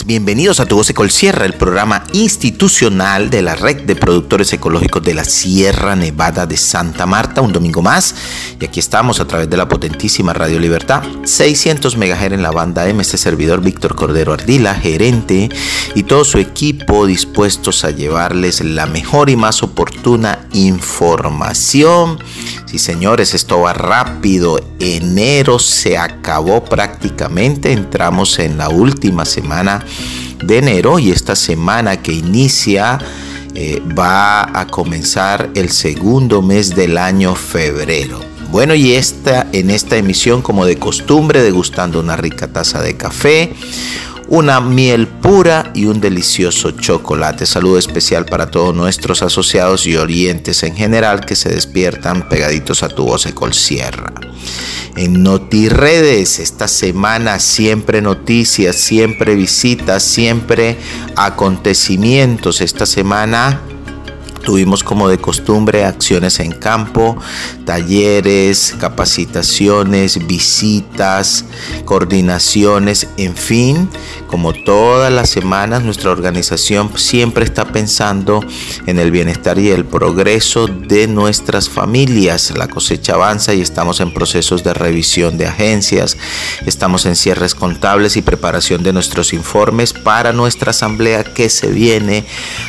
[0.00, 5.12] Bienvenidos a Tu Voz Sierra, el programa institucional de la Red de Productores Ecológicos de
[5.12, 8.14] la Sierra Nevada de Santa Marta, un domingo más.
[8.58, 12.88] Y aquí estamos a través de la potentísima Radio Libertad, 600 MHz en la banda
[12.88, 15.50] M, este servidor Víctor Cordero Ardila, gerente,
[15.94, 22.18] y todo su equipo dispuestos a llevarles la mejor y más oportuna información.
[22.72, 24.58] Sí, señores, esto va rápido.
[24.78, 29.84] Enero se acabó prácticamente, entramos en la última semana
[30.42, 32.98] de enero y esta semana que inicia
[33.54, 38.20] eh, va a comenzar el segundo mes del año febrero.
[38.50, 43.52] Bueno, y esta, en esta emisión, como de costumbre, degustando una rica taza de café,
[44.32, 47.44] una miel pura y un delicioso chocolate.
[47.44, 52.88] Saludo especial para todos nuestros asociados y orientes en general que se despiertan pegaditos a
[52.88, 54.10] tu voz Ecol Sierra
[54.96, 56.38] en NotiRedes.
[56.38, 60.78] Esta semana siempre noticias, siempre visitas, siempre
[61.14, 62.62] acontecimientos.
[62.62, 63.60] Esta semana
[64.42, 67.16] Tuvimos como de costumbre acciones en campo,
[67.64, 71.44] talleres, capacitaciones, visitas,
[71.84, 73.88] coordinaciones, en fin,
[74.26, 78.44] como todas las semanas nuestra organización siempre está pensando
[78.86, 82.52] en el bienestar y el progreso de nuestras familias.
[82.56, 86.16] La cosecha avanza y estamos en procesos de revisión de agencias,
[86.66, 92.24] estamos en cierres contables y preparación de nuestros informes para nuestra asamblea que se viene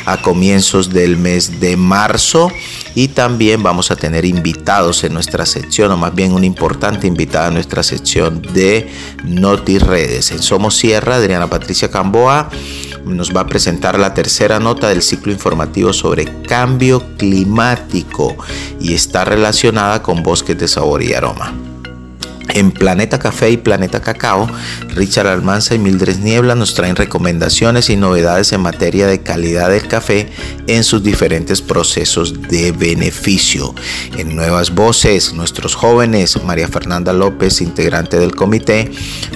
[0.06, 2.52] a comienzos del mes de de marzo
[2.94, 7.48] y también vamos a tener invitados en nuestra sección o más bien una importante invitada
[7.48, 8.90] en nuestra sección de
[9.24, 10.30] Noti Redes.
[10.30, 12.50] En Somos Sierra, Adriana Patricia Camboa
[13.06, 18.36] nos va a presentar la tercera nota del ciclo informativo sobre cambio climático
[18.80, 21.73] y está relacionada con bosques de sabor y aroma.
[22.50, 24.48] En Planeta Café y Planeta Cacao,
[24.90, 29.88] Richard Almanza y Mildred Niebla nos traen recomendaciones y novedades en materia de calidad del
[29.88, 30.28] café
[30.66, 33.74] en sus diferentes procesos de beneficio.
[34.16, 38.90] En Nuevas Voces, nuestros jóvenes, María Fernanda López, integrante del comité,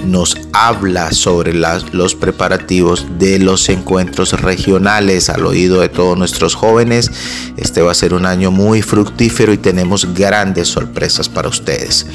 [0.05, 7.11] nos habla sobre los preparativos de los encuentros regionales al oído de todos nuestros jóvenes.
[7.57, 12.05] Este va a ser un año muy fructífero y tenemos grandes sorpresas para ustedes.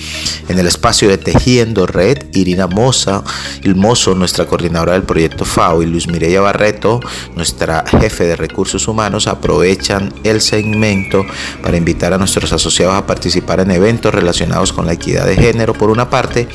[0.48, 3.24] En el espacio de Tejiendo Red, Irina Moza,
[3.62, 7.00] el Mozo, nuestra coordinadora del proyecto FAO, y Luis Mireya Barreto,
[7.34, 11.24] nuestra jefe de recursos humanos, aprovechan el segmento
[11.62, 15.72] para invitar a nuestros asociados a participar en eventos relacionados con la equidad de género,
[15.72, 16.48] por una parte,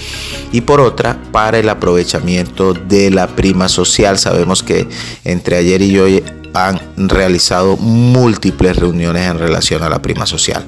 [0.52, 4.20] y por otra, para el aprovechamiento de la prima social.
[4.20, 4.88] Sabemos que
[5.24, 6.24] entre ayer y hoy
[6.54, 10.66] han realizado múltiples reuniones en relación a la prima social.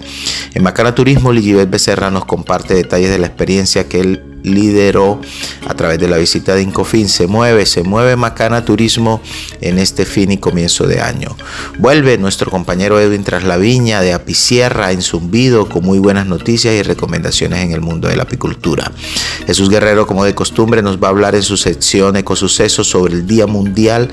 [0.54, 5.22] En Macana Turismo, Ligibet Becerra nos comparte detalles de la experiencia que él lideró
[5.68, 7.08] a través de la visita de Incofin.
[7.08, 9.22] Se mueve, se mueve Macana Turismo
[9.62, 11.36] en este fin y comienzo de año.
[11.78, 17.64] Vuelve nuestro compañero Edwin Traslaviña de Apicierra en Zumbido con muy buenas noticias y recomendaciones
[17.64, 18.92] en el mundo de la apicultura.
[19.46, 23.28] Jesús Guerrero, como de costumbre, nos va a hablar en su sección Ecosucesos sobre el
[23.28, 24.10] Día Mundial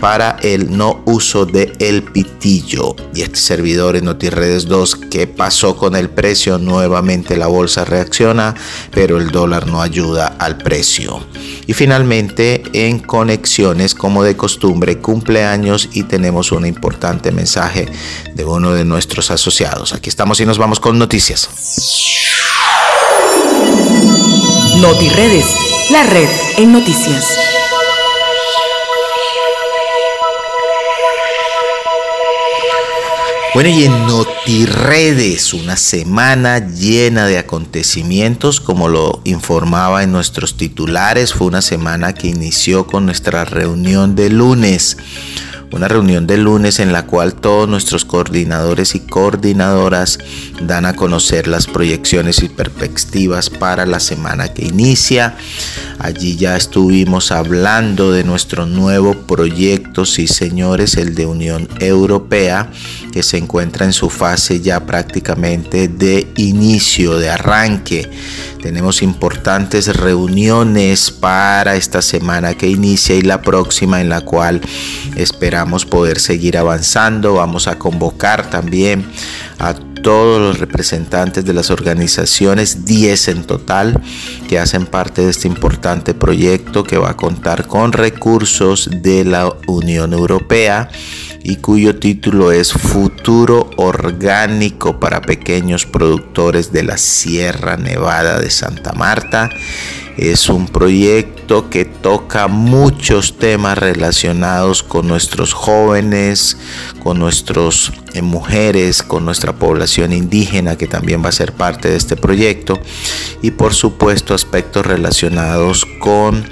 [0.00, 2.96] para el no uso de el pitillo.
[3.14, 6.58] Y este servidor en NotiRedes 2, ¿qué pasó con el precio?
[6.58, 8.54] Nuevamente la bolsa reacciona,
[8.92, 11.24] pero el dólar no ayuda al precio.
[11.66, 17.86] Y finalmente en conexiones como de costumbre cumpleaños y tenemos un importante mensaje
[18.34, 19.92] de uno de nuestros asociados.
[19.92, 21.48] Aquí estamos y nos vamos con noticias.
[24.80, 27.59] NotiRedes, la red en noticias.
[33.52, 41.34] Bueno, y en NotiRedes, una semana llena de acontecimientos, como lo informaba en nuestros titulares,
[41.34, 44.98] fue una semana que inició con nuestra reunión de lunes
[45.72, 50.18] una reunión de lunes en la cual todos nuestros coordinadores y coordinadoras
[50.62, 55.36] dan a conocer las proyecciones y perspectivas para la semana que inicia.
[55.98, 62.70] Allí ya estuvimos hablando de nuestro nuevo proyecto, sí señores, el de Unión Europea,
[63.12, 68.10] que se encuentra en su fase ya prácticamente de inicio, de arranque.
[68.62, 74.60] Tenemos importantes reuniones para esta semana que inicia y la próxima en la cual
[75.16, 77.34] esperamos poder seguir avanzando.
[77.34, 79.04] Vamos a convocar también
[79.58, 84.00] a todos los representantes de las organizaciones, 10 en total,
[84.48, 89.52] que hacen parte de este importante proyecto que va a contar con recursos de la
[89.66, 90.88] Unión Europea
[91.42, 98.92] y cuyo título es Futuro Orgánico para Pequeños Productores de la Sierra Nevada de Santa
[98.92, 99.50] Marta.
[100.16, 106.56] Es un proyecto que toca muchos temas relacionados con nuestros jóvenes,
[107.02, 111.96] con nuestras eh, mujeres, con nuestra población indígena que también va a ser parte de
[111.96, 112.80] este proyecto.
[113.42, 116.44] Y por supuesto aspectos relacionados con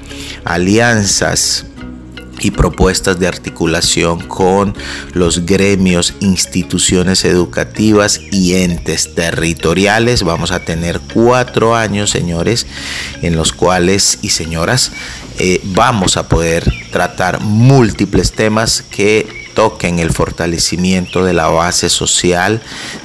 [0.45, 1.67] alianzas
[2.41, 4.75] y propuestas de articulación con
[5.13, 10.23] los gremios, instituciones educativas y entes territoriales.
[10.23, 12.67] Vamos a tener cuatro años, señores,
[13.23, 14.93] en los cuales y señoras
[15.41, 22.63] eh, vamos a poder tratar múltiples temas que toquen el fortalecimiento de la base social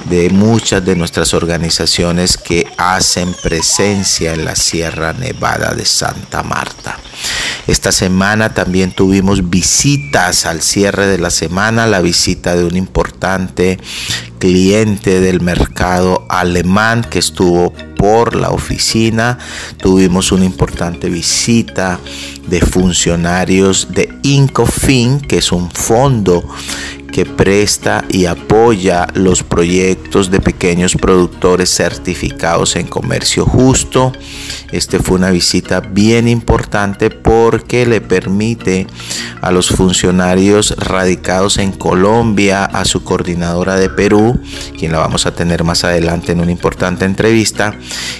[0.08, 6.96] de muchas de nuestras organizaciones que hacen presencia en la Sierra Nevada de Santa Marta.
[7.66, 13.80] Esta semana también tuvimos visitas al cierre de la semana, la visita de un importante
[14.44, 19.38] cliente del mercado alemán que estuvo por la oficina.
[19.78, 21.98] Tuvimos una importante visita
[22.46, 26.46] de funcionarios de Incofin, que es un fondo
[27.14, 34.10] que presta y apoya los proyectos de pequeños productores certificados en comercio justo.
[34.72, 38.88] Este fue una visita bien importante porque le permite
[39.40, 44.40] a los funcionarios radicados en Colombia, a su coordinadora de Perú,
[44.76, 47.78] quien la vamos a tener más adelante en una importante entrevista,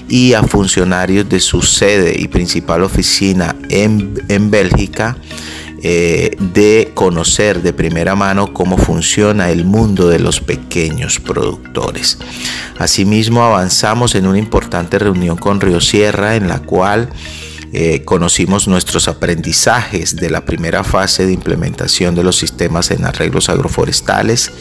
[0.08, 5.16] y a funcionarios de su sede y principal oficina en, en Bélgica,
[5.86, 12.16] eh, de conocer de primera mano cómo funciona el mundo de los pequeños productores.
[12.78, 17.10] Asimismo, avanzamos en una importante reunión con Río Sierra en la cual
[17.74, 23.50] eh, conocimos nuestros aprendizajes de la primera fase de implementación de los sistemas en arreglos
[23.50, 24.52] agroforestales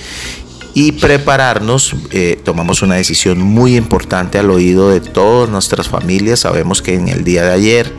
[0.74, 1.96] y prepararnos.
[2.12, 6.42] Eh, tomamos una decisión muy importante al oído de todas nuestras familias.
[6.42, 7.94] Sabemos que en el día de ayer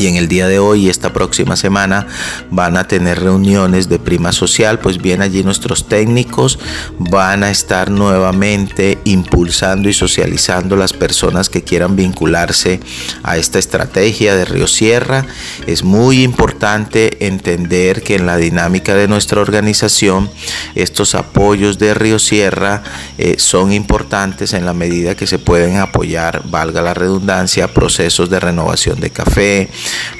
[0.00, 2.06] y en el día de hoy y esta próxima semana
[2.50, 6.58] van a tener reuniones de prima social, pues bien allí nuestros técnicos
[6.98, 12.80] van a estar nuevamente impulsando y socializando las personas que quieran vincularse
[13.22, 15.26] a esta estrategia de Río Sierra.
[15.66, 20.30] Es muy importante entender que en la dinámica de nuestra organización
[20.74, 22.82] estos apoyos de Río Sierra
[23.18, 28.40] eh, son importantes en la medida que se pueden apoyar, valga la redundancia, procesos de
[28.40, 29.68] renovación de café,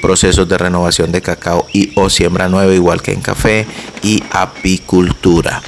[0.01, 3.67] procesos de renovación de cacao y o siembra nueva igual que en café
[4.01, 5.61] y apicultura.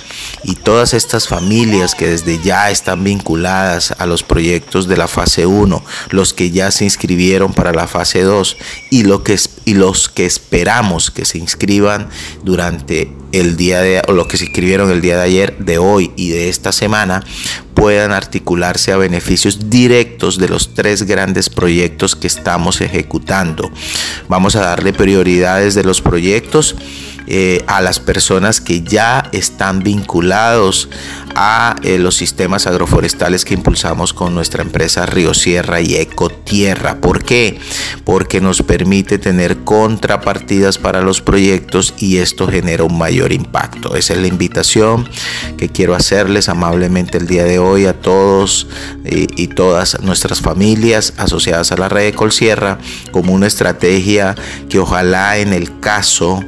[0.44, 5.46] Y todas estas familias que desde ya están vinculadas a los proyectos de la fase
[5.46, 8.58] 1, los que ya se inscribieron para la fase 2
[8.92, 12.10] y, lo que, y los que esperamos que se inscriban
[12.44, 16.12] durante el día de o lo que se inscribieron el día de ayer, de hoy
[16.16, 17.24] y de esta semana,
[17.74, 23.70] puedan articularse a beneficios directos de los tres grandes proyectos que estamos ejecutando.
[24.30, 26.76] Vamos a darle prioridades de los proyectos
[27.28, 30.90] eh, a las personas que ya están vinculados
[31.36, 37.00] a eh, los sistemas agroforestales que impulsamos con nuestra empresa Río Sierra y Ecotierra.
[37.02, 37.60] ¿Por qué?
[38.04, 43.96] Porque nos permite tener contrapartidas para los proyectos y esto genera un mayor impacto.
[43.96, 45.10] Esa es la invitación
[45.58, 48.68] que quiero hacerles amablemente el día de hoy a todos
[49.06, 52.78] y, y todas nuestras familias asociadas a la red de Colsierra
[53.12, 54.36] como una estrategia
[54.70, 56.44] que ojalá en el caso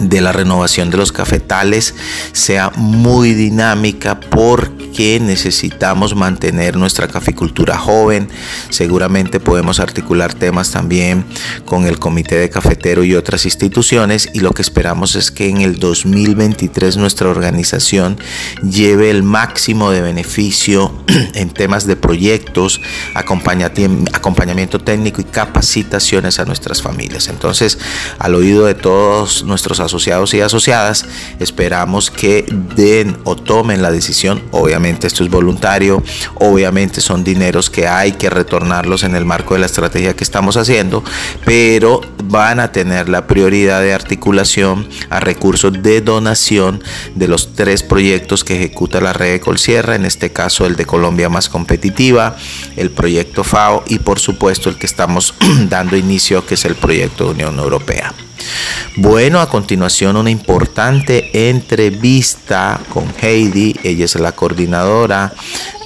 [0.00, 1.94] de la renovación de los cafetales
[2.32, 8.28] sea muy dinámica porque necesitamos mantener nuestra caficultura joven.
[8.70, 11.24] Seguramente podemos articular temas también
[11.64, 15.58] con el Comité de Cafetero y otras instituciones y lo que esperamos es que en
[15.58, 18.18] el 2023 nuestra organización
[18.62, 20.92] lleve el máximo de beneficio
[21.34, 22.80] en temas de proyectos,
[23.14, 27.28] acompañamiento técnico y capacitaciones a nuestras familias.
[27.28, 27.78] Entonces,
[28.18, 31.06] al oído de todos nuestros asociados y asociadas,
[31.38, 32.44] esperamos que
[32.76, 34.42] den o tomen la decisión.
[34.50, 36.02] Obviamente esto es voluntario,
[36.36, 40.56] obviamente son dineros que hay que retornarlos en el marco de la estrategia que estamos
[40.56, 41.04] haciendo,
[41.44, 46.82] pero van a tener la prioridad de articulación a recursos de donación
[47.14, 50.86] de los tres proyectos que ejecuta la red de Colsierra, en este caso el de
[50.86, 52.36] Colombia más competitiva,
[52.76, 55.34] el proyecto FAO y por supuesto el que estamos
[55.68, 58.14] dando inicio que es el proyecto de Unión Europea.
[58.96, 65.32] Bueno, a continuación una importante entrevista con Heidi, ella es la coordinadora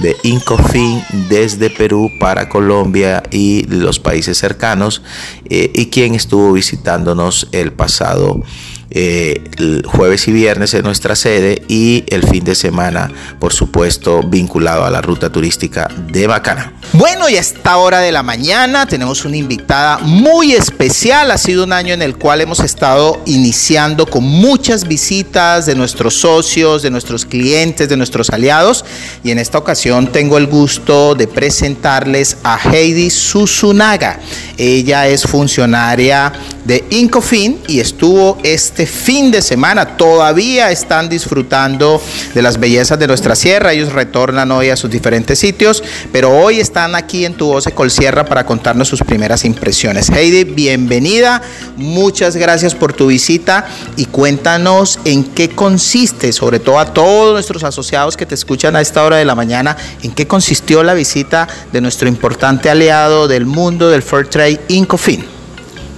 [0.00, 5.02] de Incofin desde Perú para Colombia y los países cercanos
[5.49, 8.43] eh, y quien estuvo visitándonos el pasado
[8.90, 14.23] eh, el jueves y viernes en nuestra sede y el fin de semana, por supuesto,
[14.23, 16.73] vinculado a la ruta turística de Bacana.
[16.95, 21.30] Bueno, y a esta hora de la mañana tenemos una invitada muy especial.
[21.30, 26.14] Ha sido un año en el cual hemos estado iniciando con muchas visitas de nuestros
[26.14, 28.87] socios, de nuestros clientes, de nuestros aliados.
[29.23, 34.18] Y en esta ocasión tengo el gusto de presentarles a Heidi Susunaga.
[34.57, 36.33] Ella es funcionaria
[36.64, 39.97] de Incofin y estuvo este fin de semana.
[39.97, 42.02] Todavía están disfrutando
[42.35, 43.73] de las bellezas de nuestra sierra.
[43.73, 45.82] Ellos retornan hoy a sus diferentes sitios,
[46.12, 50.11] pero hoy están aquí en Tu Voz Colsierra para contarnos sus primeras impresiones.
[50.11, 51.42] Heidi, bienvenida.
[51.76, 53.66] Muchas gracias por tu visita
[53.97, 58.80] y cuéntanos en qué consiste, sobre todo a todos nuestros asociados que te escuchan a
[58.80, 63.47] esta hora de la mañana, en qué consistió la visita de nuestro importante aliado del
[63.47, 65.38] mundo del Fair Trade, Incofin.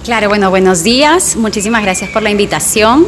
[0.03, 1.35] Claro, bueno, buenos días.
[1.35, 3.05] Muchísimas gracias por la invitación.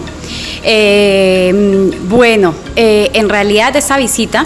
[0.61, 4.45] Eh, bueno, eh, en realidad esa visita,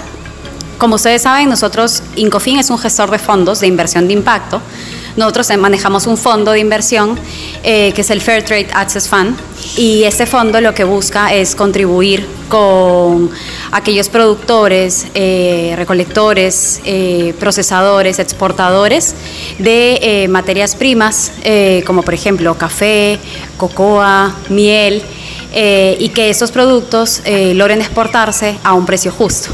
[0.78, 4.62] como ustedes saben, nosotros, Incofin es un gestor de fondos de inversión de impacto.
[5.18, 7.20] Nosotros manejamos un fondo de inversión
[7.64, 9.36] eh, que es el Fair Trade Access Fund
[9.76, 13.32] y este fondo lo que busca es contribuir con
[13.72, 19.16] aquellos productores, eh, recolectores, eh, procesadores, exportadores
[19.58, 21.32] de materias primas
[21.88, 23.18] como por ejemplo café,
[23.58, 25.02] cocoa, miel
[25.52, 27.24] y que esos productos
[27.56, 29.50] logren exportarse a un precio justo.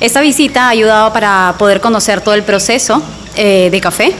[0.00, 3.02] Esta visita ha ayudado para poder conocer todo el proceso
[3.36, 4.14] de café,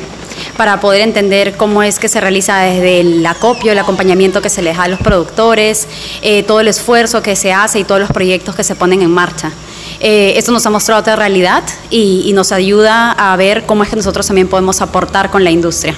[0.56, 4.62] para poder entender cómo es que se realiza desde el acopio, el acompañamiento que se
[4.62, 5.86] les da a los productores,
[6.22, 9.10] eh, todo el esfuerzo que se hace y todos los proyectos que se ponen en
[9.10, 9.52] marcha.
[10.00, 13.96] Eh, esto nos ha mostrado otra realidad y, nos ayuda a ver cómo es que
[13.96, 15.94] nosotros también podemos aportar con la industria.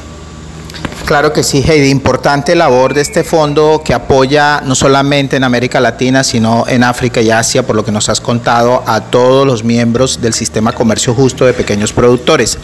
[1.06, 1.88] Claro que sí, Heidi.
[1.88, 7.22] Importante labor de este fondo que apoya no solamente en América Latina, sino en África
[7.22, 11.14] y Asia, por lo que nos has contado, a todos los miembros del sistema comercio
[11.14, 12.58] justo de pequeños productores.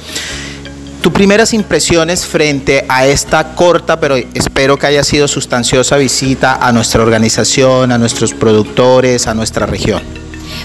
[1.03, 6.71] Tus primeras impresiones frente a esta corta, pero espero que haya sido sustanciosa visita a
[6.71, 10.01] nuestra organización, a nuestros productores, a nuestra región.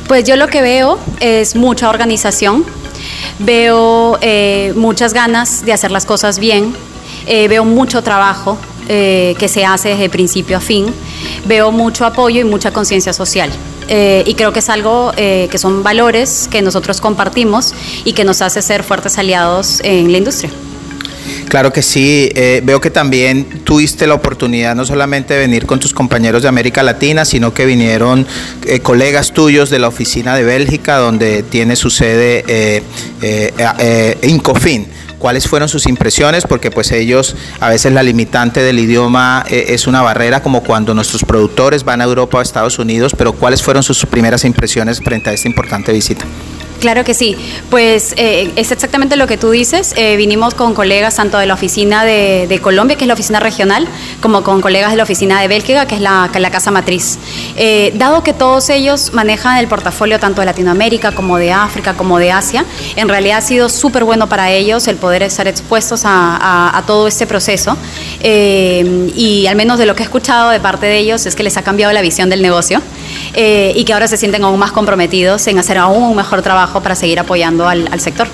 [0.07, 2.63] Pues yo lo que veo es mucha organización,
[3.39, 6.71] veo eh, muchas ganas de hacer las cosas bien,
[7.25, 10.85] eh, veo mucho trabajo eh, que se hace desde principio a fin,
[11.47, 13.49] veo mucho apoyo y mucha conciencia social.
[13.87, 18.23] Eh, y creo que es algo eh, que son valores que nosotros compartimos y que
[18.23, 20.51] nos hace ser fuertes aliados en la industria.
[21.49, 25.79] Claro que sí, eh, veo que también tuviste la oportunidad no solamente de venir con
[25.79, 28.27] tus compañeros de América Latina, sino que vinieron
[28.83, 32.83] colegas tuyos de la oficina de Bélgica, donde tiene su sede
[34.23, 34.87] Incofin
[35.19, 39.87] cuáles fueron sus impresiones, porque pues ellos a veces la limitante del idioma eh, es
[39.87, 43.61] una barrera, como cuando nuestros productores van a Europa o a Estados Unidos, pero cuáles
[43.61, 46.25] fueron sus primeras impresiones frente a esta importante visita.
[46.79, 47.35] Claro que sí,
[47.71, 49.93] pues eh, es exactamente lo que tú dices.
[49.97, 53.87] Eh, vinimos con colegas tanto de la oficina de, Colombia, que es la oficina regional,
[54.21, 57.17] como con colegas de la oficina de Bélgica, que es la, casa matriz.
[57.55, 62.19] Eh, dado que todos ellos manejan el portafolio tanto de Latinoamérica como de África como
[62.19, 62.63] de Asia,
[62.95, 67.27] en realidad ha sido súper bueno para ellos el poder estar expuestos a todo este
[67.27, 67.75] proceso.
[68.21, 71.57] y al menos de lo que he escuchado de parte de ellos es que les
[71.57, 72.81] ha cambiado la visión del negocio
[73.35, 76.95] y que ahora se sienten aún más comprometidos en hacer aún un mejor trabajo para
[76.95, 78.27] seguir apoyando al, sector.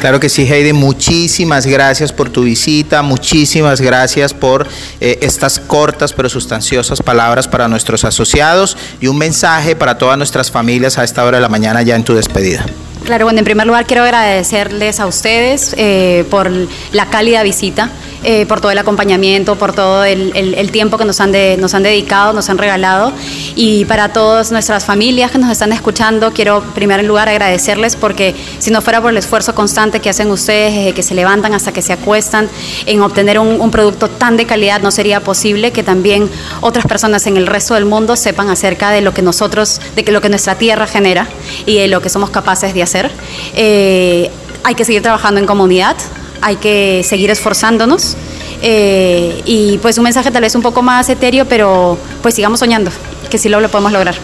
[0.00, 4.68] Claro que sí, Heidi, muchísimas gracias por tu visita, muchísimas gracias por
[5.00, 10.50] eh, estas cortas pero sustanciosas palabras para nuestros asociados y un mensaje para todas nuestras
[10.50, 12.64] familias a esta hora de la mañana ya en tu despedida.
[13.06, 16.50] Claro, bueno, en primer lugar quiero agradecerles a ustedes eh, por
[16.92, 17.88] la cálida visita.
[18.24, 22.32] Eh, por todo el acompañamiento, por todo el, tiempo que nos han, nos han dedicado,
[22.32, 23.12] nos han regalado.
[23.54, 28.34] Y para todas nuestras familias que nos están escuchando, quiero en primer lugar agradecerles porque
[28.58, 31.72] si no fuera por el esfuerzo constante que hacen ustedes desde que se levantan hasta
[31.72, 32.48] que se acuestan
[32.86, 36.30] en obtener un, producto tan de calidad, no sería posible que también
[36.60, 40.20] otras personas en el resto del mundo sepan acerca de lo que nosotros, de lo
[40.20, 41.28] que nuestra tierra genera
[41.66, 43.10] y de lo que somos capaces de hacer.
[43.54, 44.30] Eh,
[44.64, 45.96] hay que seguir trabajando en comunidad,
[46.40, 48.16] hay que seguir esforzándonos.
[48.62, 52.90] Eh, y pues un mensaje tal vez un poco más etéreo, pero pues sigamos soñando,
[53.30, 54.14] que sí lo, lo podemos lograr.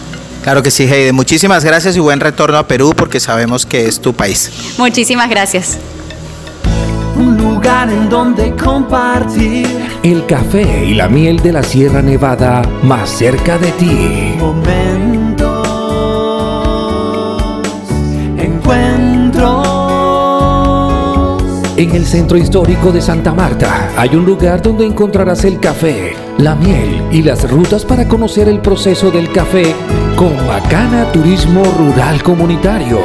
[0.43, 1.13] Claro que sí, Heide.
[1.13, 4.51] Muchísimas gracias y buen retorno a Perú porque sabemos que es tu país.
[4.77, 5.77] Muchísimas gracias.
[7.15, 9.67] Un lugar en donde compartir
[10.03, 14.33] el café y la miel de la Sierra Nevada más cerca de ti.
[21.93, 26.55] En el centro histórico de Santa Marta hay un lugar donde encontrarás el café, la
[26.55, 29.75] miel y las rutas para conocer el proceso del café
[30.15, 32.99] con Macana Turismo Rural Comunitario.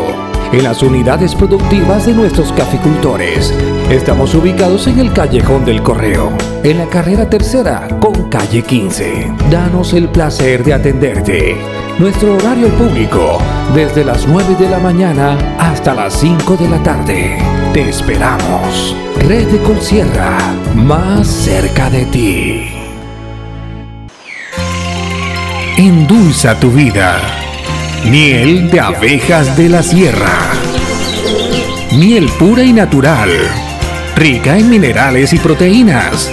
[0.52, 3.52] En las unidades productivas de nuestros caficultores.
[3.90, 9.30] Estamos ubicados en el Callejón del Correo, en la carrera tercera con calle 15.
[9.50, 11.58] Danos el placer de atenderte.
[11.98, 13.36] Nuestro horario público,
[13.74, 17.57] desde las 9 de la mañana hasta las 5 de la tarde.
[17.78, 18.96] Esperamos.
[19.18, 20.36] Red de Colsierra,
[20.74, 22.68] más cerca de ti.
[25.76, 27.20] Endulza tu vida.
[28.10, 30.50] Miel de abejas de la sierra.
[31.92, 33.30] Miel pura y natural.
[34.16, 36.32] Rica en minerales y proteínas.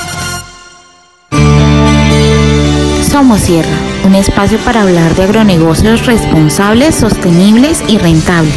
[3.37, 8.53] Sierra, un espacio para hablar de agronegocios responsables, sostenibles y rentables.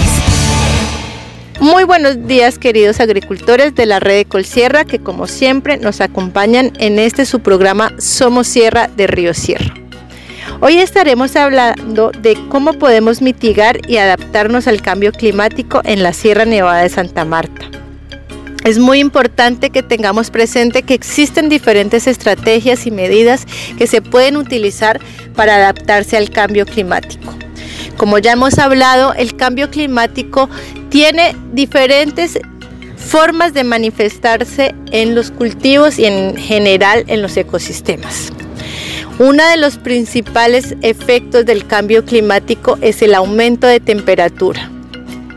[1.61, 6.73] Muy buenos días queridos agricultores de la red de Colsierra que como siempre nos acompañan
[6.79, 9.75] en este su programa Somos Sierra de Río Sierra.
[10.61, 16.45] Hoy estaremos hablando de cómo podemos mitigar y adaptarnos al cambio climático en la Sierra
[16.45, 17.84] Nevada de Santa Marta.
[18.65, 24.39] Es muy importante que tengamos presente que existen diferentes estrategias y medidas que se pueden
[24.39, 25.01] utilizar
[25.37, 27.35] para adaptarse al cambio climático.
[27.99, 30.49] Como ya hemos hablado, el cambio climático
[30.89, 32.39] tiene diferentes
[32.97, 38.33] formas de manifestarse en los cultivos y en general en los ecosistemas.
[39.19, 44.71] Uno de los principales efectos del cambio climático es el aumento de temperatura.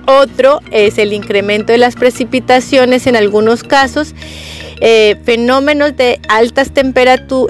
[0.08, 4.15] Otro es el incremento de las precipitaciones en algunos casos,
[4.80, 6.72] eh, fenómenos de altas,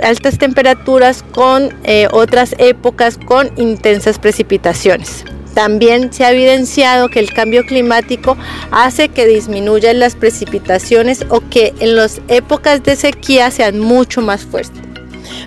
[0.01, 5.23] altas temperaturas con eh, otras épocas con intensas precipitaciones.
[5.53, 8.35] También se ha evidenciado que el cambio climático
[8.71, 14.43] hace que disminuyan las precipitaciones o que en las épocas de sequía sean mucho más
[14.43, 14.81] fuertes.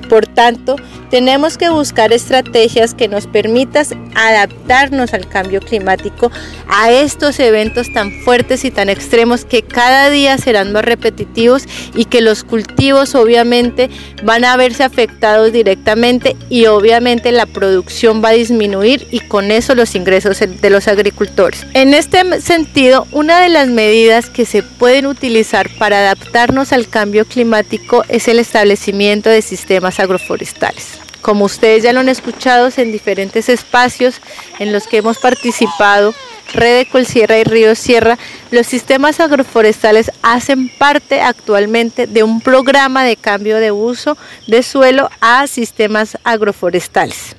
[0.08, 0.76] Por tanto,
[1.10, 3.70] tenemos que buscar estrategias que nos permitan
[4.14, 6.30] adaptarnos al cambio climático,
[6.68, 12.04] a estos eventos tan fuertes y tan extremos que cada día serán más repetitivos y
[12.04, 13.90] que los cultivos obviamente
[14.22, 19.74] van a verse afectados directamente y obviamente la producción va a disminuir y con eso
[19.74, 21.66] los ingresos de los agricultores.
[21.74, 27.24] En este sentido, una de las medidas que se pueden utilizar para adaptarnos al cambio
[27.24, 30.99] climático es el establecimiento de sistemas agroforestales.
[31.22, 34.20] Como ustedes ya lo han escuchado en diferentes espacios
[34.58, 36.14] en los que hemos participado,
[36.52, 38.18] Red de Colsierra y Río Sierra,
[38.50, 45.10] los sistemas agroforestales hacen parte actualmente de un programa de cambio de uso de suelo
[45.20, 47.36] a sistemas agroforestales.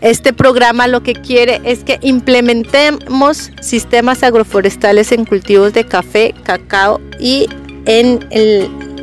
[0.00, 7.00] Este programa lo que quiere es que implementemos sistemas agroforestales en cultivos de café, cacao
[7.20, 7.48] y
[7.86, 8.20] en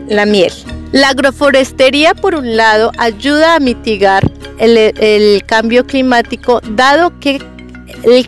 [0.08, 0.54] la miel.
[0.96, 7.44] La agroforestería, por un lado, ayuda a mitigar el, cambio climático, dado que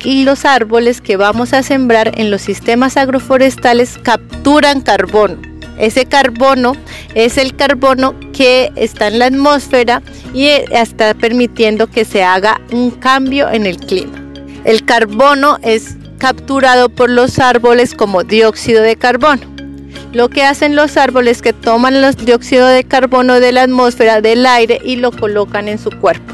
[0.04, 5.38] los árboles que vamos a sembrar en los sistemas agroforestales capturan carbono.
[5.80, 6.74] Ese carbono
[7.16, 10.02] es el carbono que está en la atmósfera
[10.34, 14.22] y está permitiendo que se haga un cambio en el clima.
[14.66, 19.56] El carbono es capturado por los árboles como dióxido de carbono.
[20.18, 24.20] Lo que hacen los árboles es que toman los dióxido de carbono de la atmósfera
[24.20, 26.34] del aire y lo colocan en su cuerpo.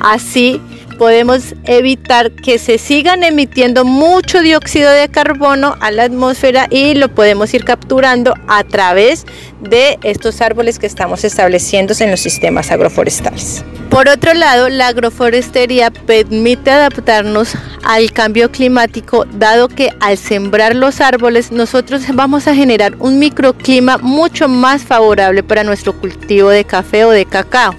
[0.00, 0.60] Así
[1.00, 7.08] podemos evitar que se sigan emitiendo mucho dióxido de carbono a la atmósfera y lo
[7.08, 9.24] podemos ir capturando a través
[9.62, 13.64] de estos árboles que estamos estableciendo en los sistemas agroforestales.
[13.88, 21.00] Por otro lado, la agroforestería permite adaptarnos al cambio climático, dado que al sembrar los
[21.00, 27.06] árboles nosotros vamos a generar un microclima mucho más favorable para nuestro cultivo de café
[27.06, 27.74] o de cacao.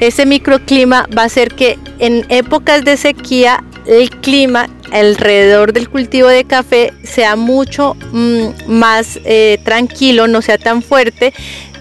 [0.00, 6.28] Ese microclima va a hacer que en épocas de sequía el clima alrededor del cultivo
[6.28, 11.32] de café sea mucho mm, más eh, tranquilo, no sea tan fuerte,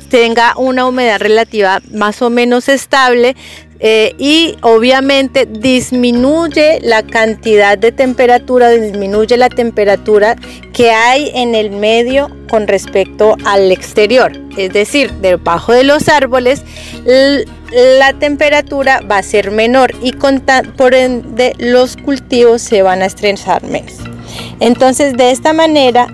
[0.09, 3.35] tenga una humedad relativa más o menos estable,
[3.79, 10.35] eh, y obviamente disminuye la cantidad de temperatura, disminuye la temperatura
[10.73, 14.31] que hay en el medio con respecto al exterior.
[14.57, 16.63] Es decir, debajo de los árboles
[17.71, 20.13] la temperatura va a ser menor y
[20.77, 24.16] por ende los cultivos se van a estresar menos.
[24.59, 26.07] Entonces, de esta manera,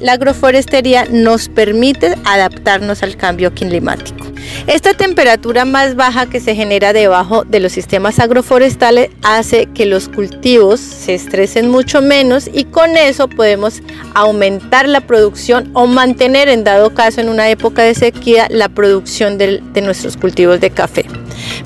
[0.00, 4.26] la agroforestería nos permite adaptarnos al cambio climático.
[4.66, 10.08] Esta temperatura más baja que se genera debajo de los sistemas agroforestales hace que los
[10.08, 13.82] cultivos se estresen mucho menos y con eso podemos
[14.14, 19.38] aumentar la producción o mantener en dado caso en una época de sequía la producción
[19.38, 21.06] de, nuestros cultivos de café.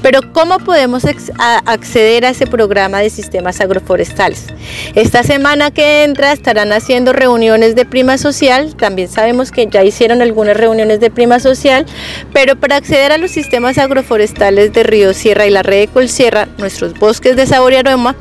[0.02, 1.04] Pero ¿cómo podemos
[1.38, 4.46] acceder a ese programa de sistemas agroforestales?
[4.94, 10.22] Esta semana que entra estarán haciendo reuniones de prima social, también sabemos que ya hicieron
[10.22, 11.86] algunas reuniones de prima social,
[12.32, 16.48] pero para acceder a los sistemas agroforestales de Río Sierra y la red de Colsierra,
[16.58, 18.16] nuestros bosques de sabor y aroma,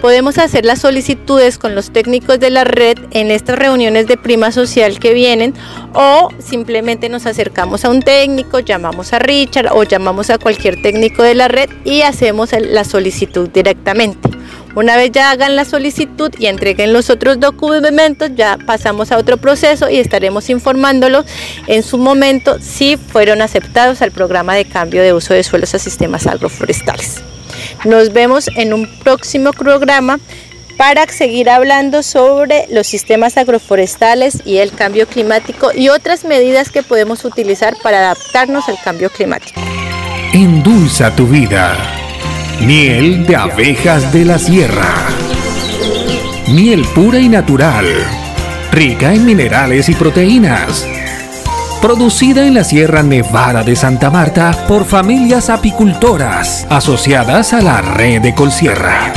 [0.00, 4.52] podemos hacer las solicitudes con los técnicos de la red en estas reuniones de prima
[4.52, 5.54] social que vienen
[5.94, 11.13] o simplemente nos acercamos a un técnico, llamamos a Richard o llamamos a cualquier técnico
[11.22, 14.28] de la red y hacemos la solicitud directamente.
[14.74, 19.36] Una vez ya hagan la solicitud y entreguen los otros documentos, ya pasamos a otro
[19.36, 21.24] proceso y estaremos informándolos
[21.68, 25.78] en su momento si fueron aceptados al programa de cambio de uso de suelos a
[25.78, 27.22] sistemas agroforestales.
[27.84, 30.18] Nos vemos en un próximo programa
[30.76, 36.82] para seguir hablando sobre los sistemas agroforestales y el cambio climático y otras medidas que
[36.82, 39.60] podemos utilizar para adaptarnos al cambio climático.
[40.32, 41.76] Endulza tu vida.
[42.60, 45.06] Miel de abejas de la sierra.
[46.48, 47.86] Miel pura y natural.
[48.72, 50.93] Rica en minerales y proteínas.
[51.84, 58.22] Producida en la Sierra Nevada de Santa Marta por familias apicultoras asociadas a la red
[58.22, 59.12] de Colsierra.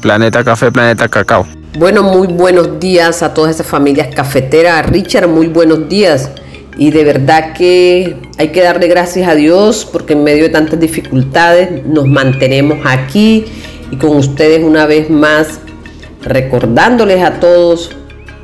[0.00, 1.44] Planeta Café, Planeta Cacao.
[1.76, 4.86] Bueno, muy buenos días a todas esas familias cafeteras.
[4.86, 6.30] Richard, muy buenos días.
[6.76, 10.80] Y de verdad que hay que darle gracias a Dios porque en medio de tantas
[10.80, 13.44] dificultades nos mantenemos aquí
[13.90, 15.60] y con ustedes una vez más
[16.22, 17.90] recordándoles a todos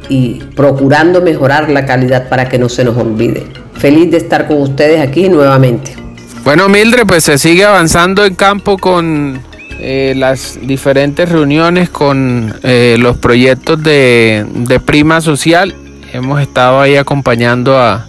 [0.08, 3.46] y procurando mejorar la calidad para que no se nos olvide.
[3.74, 5.94] Feliz de estar con ustedes aquí nuevamente.
[6.44, 9.40] Bueno, Mildred, pues se sigue avanzando en campo con
[9.80, 15.74] eh, las diferentes reuniones, con eh, los proyectos de, de prima social
[16.12, 18.06] hemos estado ahí acompañando a,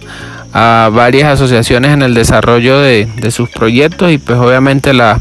[0.92, 5.18] varias asociaciones en el desarrollo de, sus proyectos y pues obviamente la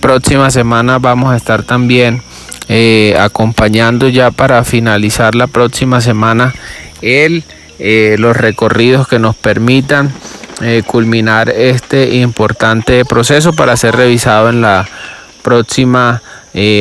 [0.00, 2.22] próxima semana vamos a estar también
[2.68, 6.54] eh, acompañando ya para finalizar la próxima semana
[7.02, 7.44] el,
[7.78, 10.10] eh, los recorridos que nos permitan
[10.62, 14.88] eh, culminar este importante proceso para ser revisado en la
[15.42, 16.22] próxima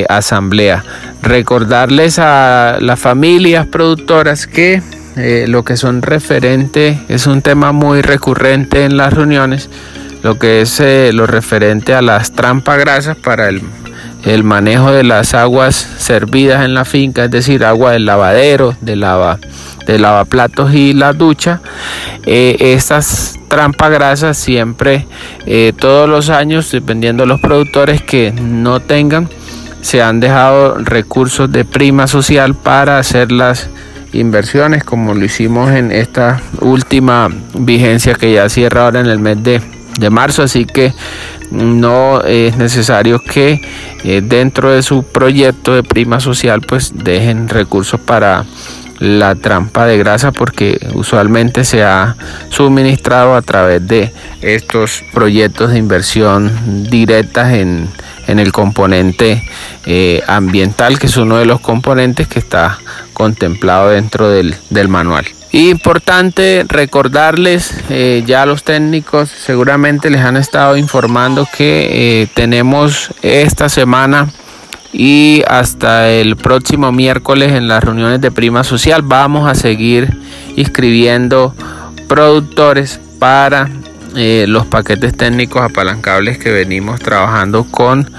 [0.08, 0.84] asamblea.
[1.22, 4.82] Recordarles a las familias productoras que
[5.20, 9.70] eh, lo que son referentes, es un tema muy recurrente en las reuniones,
[10.24, 13.62] lo que es eh, lo referente a las trampas grasas para el,
[14.44, 19.40] manejo de las aguas servidas en la finca, es decir, agua del lavadero, de lava,
[19.86, 21.62] de lavaplatos y la ducha.
[22.26, 25.06] Eh, estas trampas grasas siempre,
[25.80, 29.28] todos los años, dependiendo de los productores que no tengan,
[29.82, 33.70] se han dejado recursos de prima social para hacer las
[34.14, 39.42] inversiones como lo hicimos en esta última vigencia que ya cierra ahora en el mes
[39.44, 39.62] de,
[40.00, 40.44] de marzo.
[40.44, 40.94] Así que
[41.52, 43.62] no es necesario que
[44.04, 48.46] eh, dentro de su proyecto de prima social pues dejen recursos para
[49.00, 52.16] la trampa de grasa porque usualmente se ha
[52.50, 57.88] suministrado a través de estos proyectos de inversión directas en,
[58.28, 59.42] en el componente
[59.86, 62.78] eh, ambiental que es uno de los componentes que está
[63.20, 64.56] contemplado dentro del,
[64.88, 65.26] manual.
[65.52, 73.68] Importante recordarles, eh, ya los técnicos seguramente les han estado informando que eh, tenemos esta
[73.68, 74.30] semana
[74.94, 80.18] y hasta el próximo miércoles en las reuniones de prima social vamos a seguir
[80.56, 81.54] inscribiendo
[82.08, 83.70] productores para
[84.16, 88.10] eh, los paquetes técnicos apalancables que venimos trabajando con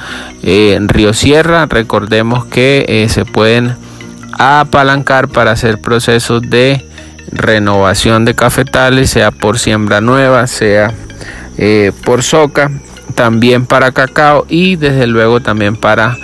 [0.42, 1.64] Río Sierra.
[1.64, 3.76] Recordemos que se pueden
[4.38, 6.84] apalancar para hacer procesos de
[7.32, 10.92] renovación de cafetales, sea por siembra nueva, sea
[11.58, 12.70] eh, por soca,
[13.14, 16.16] también para cacao y desde luego también para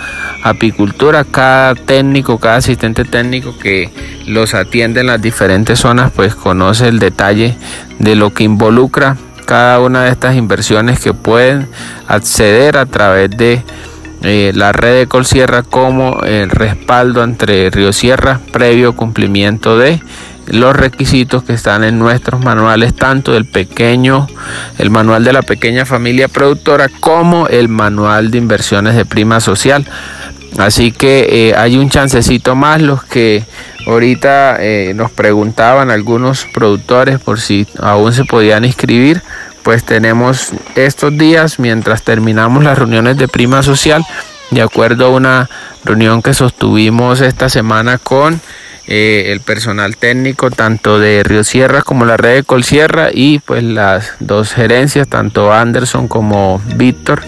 [0.43, 1.23] apicultura.
[1.23, 3.89] Cada técnico, cada asistente técnico que
[4.25, 7.55] los atiende en las diferentes zonas, pues conoce el detalle
[7.99, 11.69] de lo que involucra cada una de estas inversiones que pueden
[12.07, 13.63] acceder a través de
[14.23, 20.01] eh, la red de Colsierra como el respaldo entre Río Sierra previo cumplimiento de
[20.47, 24.27] los requisitos que están en nuestros manuales, tanto del pequeño,
[24.77, 29.85] el manual de la pequeña familia productora, como el manual de inversiones de prima social.
[30.57, 33.43] Así que eh, hay un chancecito más, los que
[33.85, 39.21] ahorita eh, nos preguntaban algunos productores por si aún se podían inscribir,
[39.67, 44.01] pues tenemos estos días mientras terminamos las reuniones de prima social,
[44.49, 45.49] de acuerdo a una
[45.83, 48.39] reunión que sostuvimos esta semana con
[48.87, 53.61] eh, el personal técnico tanto de Río Sierra como la red de Colsierra y pues
[53.61, 57.23] las dos gerencias, tanto Anderson como Víctor.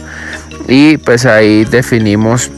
[0.69, 2.51] Y pues ahí definimos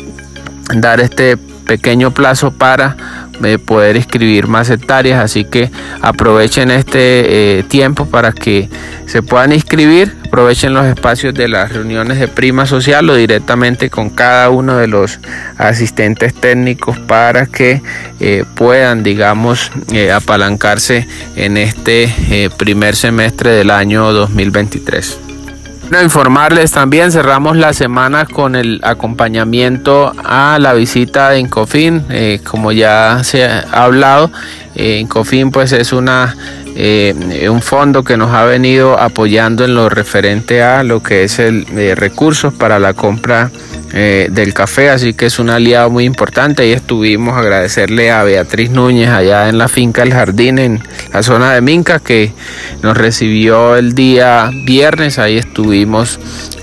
[0.76, 2.98] dar este pequeño plazo para
[3.44, 8.70] eh, poder escribir más hectáreas así que aprovechen este eh, tiempo para que
[9.06, 14.10] se puedan inscribir aprovechen los espacios de las reuniones de prima social o directamente con
[14.10, 15.20] cada uno de los
[15.58, 17.82] asistentes técnicos para que
[18.20, 19.72] eh, puedan digamos
[20.14, 25.31] apalancarse en este primer semestre del año 2023
[26.00, 32.72] informarles también, cerramos la semana con el acompañamiento a la visita de Incofin, eh, como
[32.72, 34.32] ya se ha hablado,
[34.76, 36.36] eh, Incofin pues es una
[36.74, 41.38] eh, un fondo que nos ha venido apoyando en lo referente a lo que es
[41.40, 41.66] el
[41.98, 43.52] recursos para la compra
[43.92, 46.66] del café, así que es un aliado muy importante.
[46.66, 50.82] Y estuvimos agradecerle a Beatriz Núñez allá en la finca El Jardín, en
[51.14, 52.32] la zona de Minca, que
[52.82, 55.20] nos recibió el día viernes.
[55.20, 56.20] Ahí estuvimos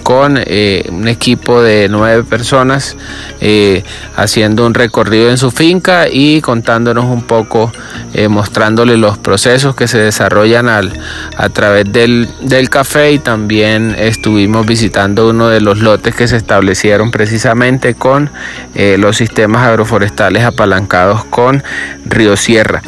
[0.09, 2.97] con eh, un equipo de nueve personas
[3.43, 3.85] eh,
[4.17, 7.71] haciendo un recorrido en su finca y contándonos un poco,
[8.15, 10.99] eh, mostrándole los procesos que se desarrollan al,
[11.37, 16.39] a través del, del café y también estuvimos visitando uno de los lotes que se
[16.39, 18.31] establecieron precisamente con
[18.75, 21.63] los sistemas agroforestales apalancados con
[22.07, 22.81] Río Sierra.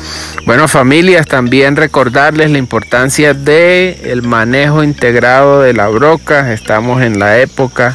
[0.47, 6.53] Bueno familias, también recordarles la importancia del el manejo integrado de la broca.
[6.53, 7.95] Estamos en la época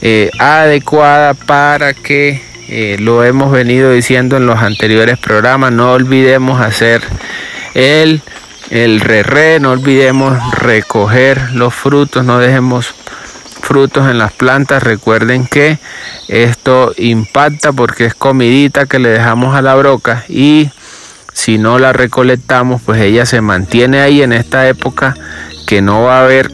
[0.00, 5.72] eh, adecuada para que eh, lo hemos venido diciendo en los anteriores programas.
[5.72, 7.02] No olvidemos hacer
[7.74, 8.22] el,
[8.70, 12.94] el re, -re no olvidemos recoger los frutos, no dejemos
[13.60, 14.82] frutos en las plantas.
[14.82, 15.78] Recuerden que
[16.28, 20.70] esto impacta porque es comidita que le dejamos a la broca y
[21.32, 25.14] si no la recolectamos, pues ella se mantiene ahí en esta época
[25.66, 26.52] que no va a haber,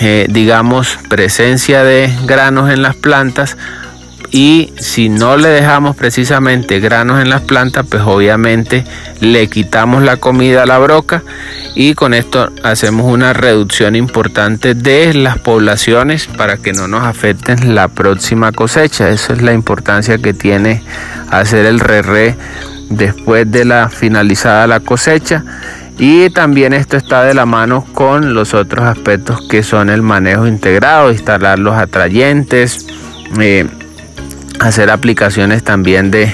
[0.00, 3.56] eh, digamos, presencia de granos en las plantas.
[4.30, 8.84] Y si no le dejamos precisamente granos en las plantas, pues obviamente
[9.20, 11.22] le quitamos la comida a la broca
[11.76, 17.76] y con esto hacemos una reducción importante de las poblaciones para que no nos afecten
[17.76, 19.10] la próxima cosecha.
[19.10, 20.82] Esa es la importancia que tiene
[21.30, 22.36] hacer el re, -re
[22.90, 25.44] después de la finalizada la cosecha
[25.98, 30.46] y también esto está de la mano con los otros aspectos que son el manejo
[30.46, 32.86] integrado, instalar los atrayentes,
[33.40, 33.66] eh,
[34.58, 36.32] hacer aplicaciones también de,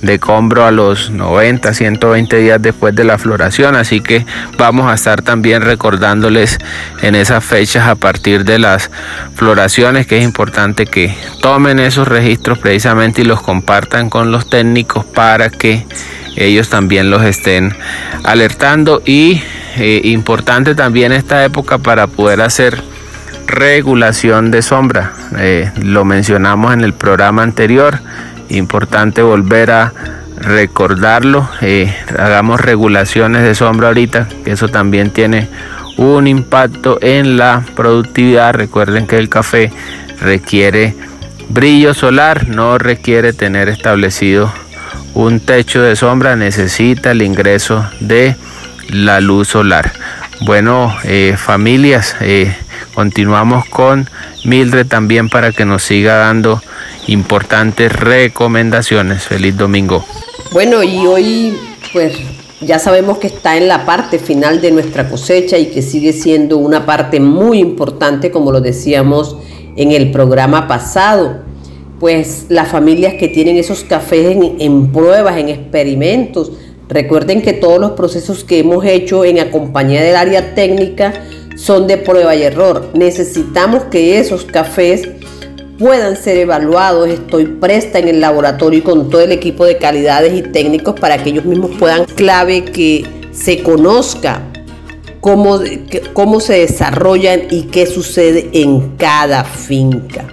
[0.00, 3.76] de combro a los 90, 120 días después de la floración.
[3.76, 4.24] Así que
[4.58, 6.58] vamos a estar también recordándoles
[7.02, 8.90] en esas fechas a partir de las
[9.34, 15.04] floraciones que es importante que tomen esos registros precisamente y los compartan con los técnicos
[15.04, 15.86] para que
[16.36, 17.74] ellos también los estén
[18.24, 19.40] alertando y
[19.76, 22.82] eh, importante también esta época para poder hacer
[23.46, 25.12] regulación de sombra.
[25.38, 28.00] Eh, lo mencionamos en el programa anterior.
[28.48, 29.92] Importante volver a
[30.36, 31.48] recordarlo.
[31.60, 35.48] Eh, hagamos regulaciones de sombra ahorita, que eso también tiene
[35.96, 38.54] un impacto en la productividad.
[38.54, 39.72] Recuerden que el café
[40.20, 40.94] requiere
[41.48, 44.52] brillo solar, no requiere tener establecido
[45.14, 48.36] un techo de sombra, necesita el ingreso de
[48.90, 49.92] la luz solar.
[50.40, 52.54] Bueno, eh, familias, eh,
[52.94, 54.08] continuamos con
[54.44, 56.60] Mildred también para que nos siga dando
[57.06, 59.24] importantes recomendaciones.
[59.24, 60.04] Feliz domingo.
[60.52, 61.58] Bueno, y hoy
[61.92, 62.16] pues
[62.60, 66.56] ya sabemos que está en la parte final de nuestra cosecha y que sigue siendo
[66.58, 69.36] una parte muy importante, como lo decíamos
[69.76, 71.43] en el programa pasado.
[72.00, 76.52] Pues las familias que tienen esos cafés en, en pruebas, en experimentos,
[76.88, 81.14] Recuerden que todos los procesos que hemos hecho en compañía del área técnica
[81.56, 82.90] son de prueba y error.
[82.94, 85.08] Necesitamos que esos cafés
[85.78, 87.08] puedan ser evaluados.
[87.08, 91.30] Estoy presta en el laboratorio con todo el equipo de calidades y técnicos para que
[91.30, 94.42] ellos mismos puedan clave que se conozca
[95.20, 95.60] cómo,
[96.12, 100.26] cómo se desarrollan y qué sucede en cada finca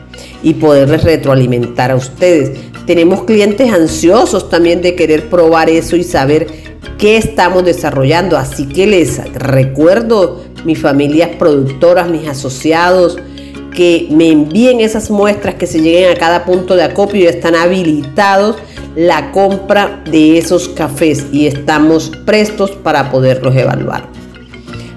[0.44, 2.52] y poderles retroalimentar a ustedes.
[2.86, 6.48] Tenemos clientes ansiosos también de querer probar eso y saber
[6.98, 8.38] qué estamos desarrollando.
[8.38, 13.18] Así que les recuerdo, mis familias productoras, mis asociados,
[13.76, 17.56] que me envíen esas muestras que se lleguen a cada punto de acopio y están
[17.56, 18.58] habilitados
[18.96, 24.10] la compra de esos cafés y estamos prestos para poderlos evaluar.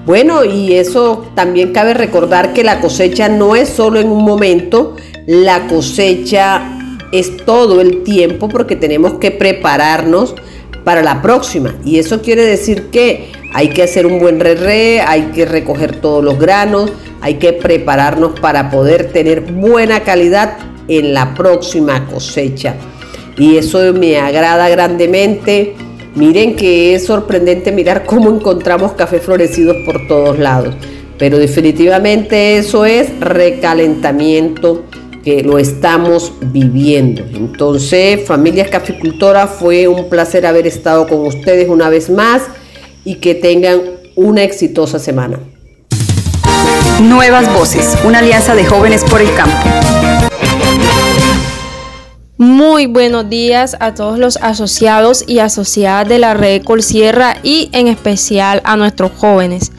[0.05, 4.97] Bueno, y eso también cabe recordar que la cosecha no es solo en un momento,
[5.27, 6.79] la cosecha
[7.13, 10.35] es todo el tiempo porque tenemos que prepararnos
[10.85, 11.75] para la próxima.
[11.85, 16.23] Y eso quiere decir que hay que hacer un buen re, hay que recoger todos
[16.23, 20.59] los granos, hay que prepararnos para poder tener buena calidad
[20.89, 22.75] en la próxima cosecha.
[23.39, 25.75] Y eso me agrada grandemente.
[26.15, 30.75] Miren que es sorprendente mirar cómo encontramos café florecidos por todos lados.
[31.19, 34.85] Pero definitivamente eso es recalentamiento
[35.25, 37.25] que lo estamos viviendo.
[37.35, 42.43] Entonces, familias caficultoras, fue un placer haber estado con ustedes una vez más
[43.05, 43.81] y que tengan
[44.17, 45.39] una exitosa semana.
[47.03, 49.57] Nuevas Voces, una alianza de jóvenes por el campo.
[52.37, 57.89] Muy buenos días a todos los asociados y asociadas de la red Colsierra y en
[57.89, 59.73] especial a nuestros jóvenes.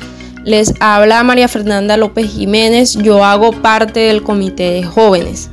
[0.45, 5.49] Les habla María Fernanda López Jiménez, yo hago parte del comité de jóvenes.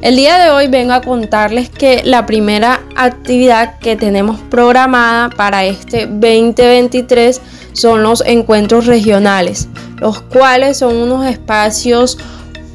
[0.00, 5.64] El día de hoy vengo a contarles que la primera actividad que tenemos programada para
[5.64, 7.40] este 2023
[7.72, 9.66] son los encuentros regionales,
[9.98, 12.16] los cuales son unos espacios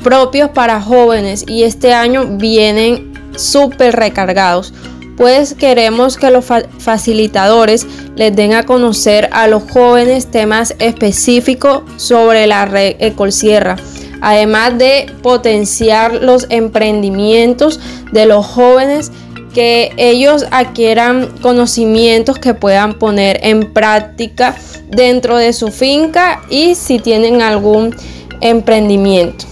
[0.03, 4.73] propios para jóvenes y este año vienen súper recargados
[5.17, 6.45] pues queremos que los
[6.77, 13.77] facilitadores les den a conocer a los jóvenes temas específicos sobre la red Ecolsierra,
[14.21, 17.79] además de potenciar los emprendimientos
[18.11, 19.11] de los jóvenes
[19.53, 24.55] que ellos adquieran conocimientos que puedan poner en práctica
[24.87, 27.95] dentro de su finca y si tienen algún
[28.41, 29.45] emprendimiento.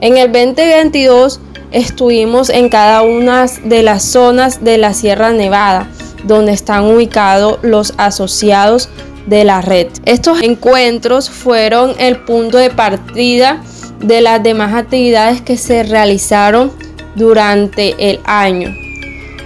[0.00, 5.88] En el 2022 estuvimos en cada una de las zonas de la Sierra Nevada,
[6.24, 8.88] donde están ubicados los asociados
[9.26, 9.88] de la red.
[10.04, 13.62] Estos encuentros fueron el punto de partida
[14.00, 16.72] de las demás actividades que se realizaron
[17.14, 18.70] durante el año.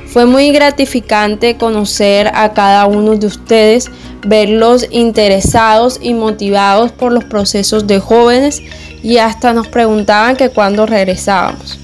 [0.07, 3.91] Fue muy gratificante conocer a cada uno de ustedes,
[4.27, 8.61] verlos interesados y motivados por los procesos de jóvenes
[9.03, 11.80] y hasta nos preguntaban que cuándo regresábamos.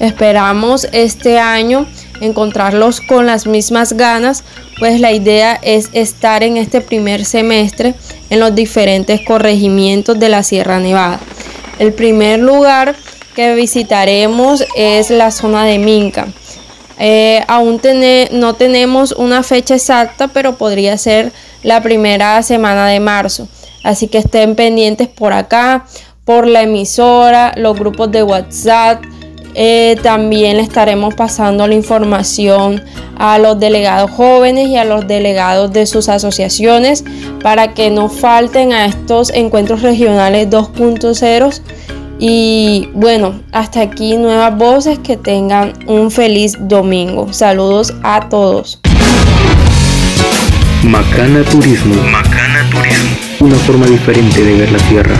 [0.00, 1.86] Esperamos este año
[2.20, 4.44] encontrarlos con las mismas ganas,
[4.78, 7.94] pues la idea es estar en este primer semestre
[8.30, 11.20] en los diferentes corregimientos de la Sierra Nevada.
[11.78, 12.96] El primer lugar
[13.34, 16.28] que visitaremos es la zona de Minca.
[16.98, 17.80] Eh, aún
[18.32, 21.32] no tenemos una fecha exacta, pero podría ser
[21.62, 23.48] la primera semana de marzo.
[23.84, 25.86] Así que estén pendientes por acá,
[26.24, 29.04] por la emisora, los grupos de WhatsApp,
[29.60, 32.80] Eh, también le estaremos pasando la información
[33.16, 37.02] a los delegados jóvenes y a los delegados de sus asociaciones
[37.42, 41.60] para que no falten a estos encuentros regionales 2.0.
[42.20, 47.32] Y bueno, hasta aquí nuevas voces, que tengan un feliz domingo.
[47.32, 48.78] Saludos a todos.
[50.84, 52.00] Macana Turismo.
[52.04, 53.16] Macana Turismo.
[53.40, 55.16] Una forma diferente de ver la tierra.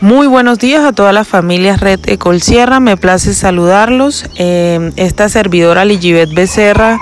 [0.00, 4.26] Muy buenos días a todas las familias Red Ecol Sierra, me place saludarlos.
[4.36, 7.00] Eh, esta servidora Ligibet Becerra,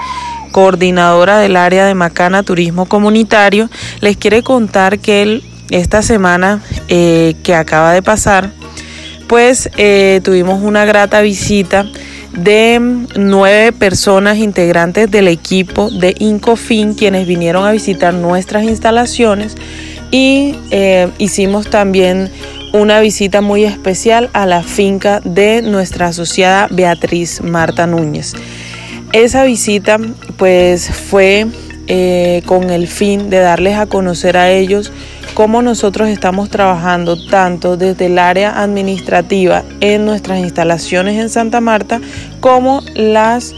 [0.51, 3.68] coordinadora del área de Macana Turismo Comunitario,
[4.01, 8.51] les quiere contar que esta semana eh, que acaba de pasar,
[9.26, 11.84] pues eh, tuvimos una grata visita
[12.32, 12.80] de
[13.14, 19.55] nueve personas integrantes del equipo de Incofin, quienes vinieron a visitar nuestras instalaciones
[20.11, 20.55] y
[21.18, 22.30] hicimos también
[22.77, 28.35] una visita muy especial a la finca de nuestra asociada Beatriz Marta Núñez.
[29.12, 29.99] Esa visita
[30.37, 31.47] pues fue
[31.87, 34.93] eh, con el fin de darles a conocer a ellos
[35.35, 42.01] cómo nosotros estamos trabajando tanto desde el área administrativa en nuestras instalaciones en Santa Marta
[42.41, 43.55] como las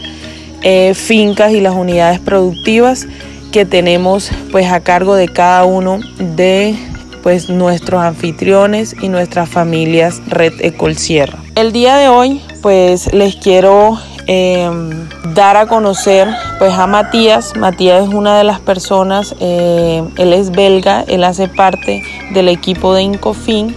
[0.61, 3.07] eh, fincas y las unidades productivas
[3.51, 6.75] que tenemos pues a cargo de cada uno de
[7.21, 11.39] pues nuestros anfitriones y nuestras familias Red Ecol Sierra.
[11.55, 17.55] El día de hoy pues les quiero em, dar a conocer pues a Matías.
[17.55, 22.03] Matías es una de las personas, eh, él es belga, él hace parte
[22.33, 23.75] del equipo de Incofin,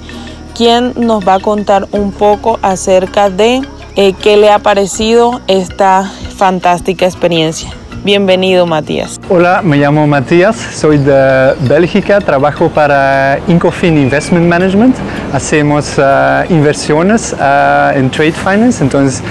[0.54, 3.62] quien nos va a contar un poco acerca de
[3.96, 7.72] eh, qué le ha parecido esta fantástica experiencia.
[8.04, 9.20] Bienvenido, Matías.
[9.28, 14.96] Hola, me llamo Matías, soy de Bélgica, trabajo para Incofin Investment Management.
[15.32, 19.22] Hacemos uh, inversiones uh, en trade finance, entonces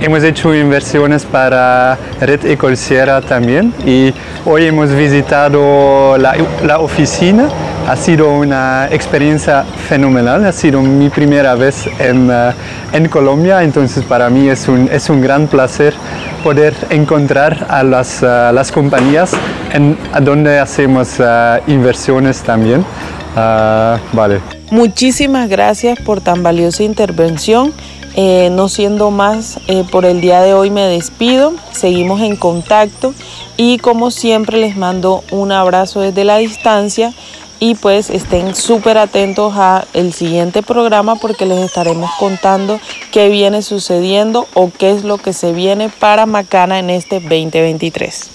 [0.00, 7.48] hemos hecho inversiones para Red Ecol Sierra también y hoy hemos visitado la, oficina
[7.88, 12.52] ha sido una experiencia fenomenal, ha sido mi primera vez en, uh,
[12.92, 15.92] en Colombia, entonces para mí es un, es un gran placer
[16.46, 19.32] poder encontrar a las, uh, las compañías
[19.72, 22.84] en donde hacemos uh, inversiones también.
[24.12, 24.40] vale.
[24.70, 27.72] Muchísimas gracias por tan valiosa intervención.
[28.14, 33.12] Eh, no siendo más, eh, por el día de hoy me despido, seguimos en contacto
[33.56, 37.12] y como siempre les mando un abrazo desde la distancia
[37.60, 42.80] y pues estén súper atentos a el siguiente programa porque les estaremos contando
[43.12, 48.30] qué viene sucediendo o qué es lo que se viene para Macana en este 2023.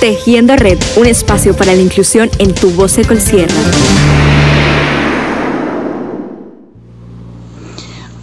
[0.00, 4.49] Tejiendo Red, un espacio para la inclusión en tu voz Sierra.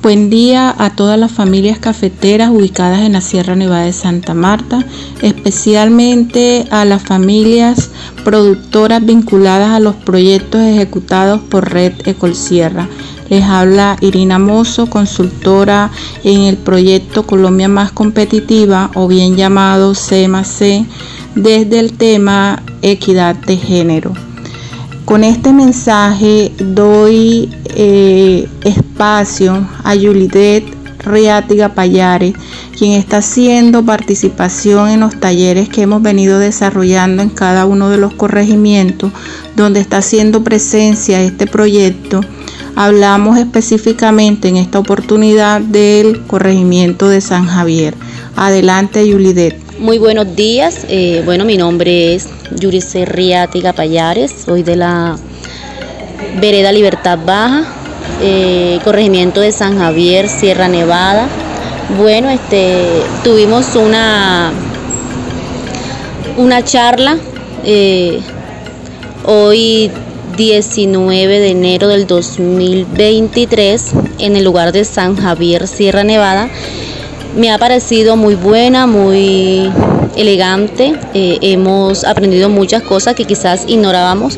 [0.07, 4.85] Buen día a todas las familias cafeteras ubicadas en la Sierra Nevada de Santa Marta,
[5.21, 7.89] especialmente a las familias
[8.23, 12.87] productoras vinculadas a los proyectos ejecutados por Red Ecol Sierra.
[13.27, 15.91] Les habla Irina Mozo, consultora
[16.23, 20.85] en el proyecto Colombia Más Competitiva o bien llamado CMC
[21.35, 24.26] desde el tema equidad de género.
[25.07, 30.65] Con este mensaje doy eh, espacio a Yulidet
[30.99, 32.33] Riátiga Payares,
[32.77, 37.95] quien está haciendo participación en los talleres que hemos venido desarrollando en cada uno de
[37.95, 39.13] los corregimientos,
[39.55, 42.19] donde está haciendo presencia este proyecto.
[42.75, 47.95] Hablamos específicamente en esta oportunidad del corregimiento de San Javier.
[48.35, 49.66] Adelante, Yulidet.
[49.79, 50.87] Muy buenos días.
[50.89, 52.27] Eh, bueno, mi nombre es
[52.59, 54.33] Yurice Riátiga Payares.
[54.43, 55.15] Soy de la
[56.41, 57.63] Vereda Libertad Baja,
[58.23, 61.27] eh, corregimiento de San Javier, Sierra Nevada.
[61.99, 62.85] Bueno, este,
[63.23, 64.51] tuvimos una,
[66.37, 67.17] una charla
[67.63, 68.19] eh,
[69.25, 69.91] hoy
[70.37, 76.49] 19 de enero del 2023 en el lugar de San Javier, Sierra Nevada
[77.37, 79.71] me ha parecido muy buena, muy
[80.15, 80.95] elegante.
[81.13, 84.37] Eh, hemos aprendido muchas cosas que quizás ignorábamos.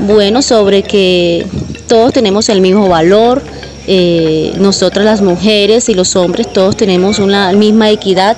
[0.00, 1.46] Bueno, sobre que
[1.86, 3.42] todos tenemos el mismo valor.
[3.86, 8.36] Eh, nosotras las mujeres y los hombres todos tenemos una misma equidad.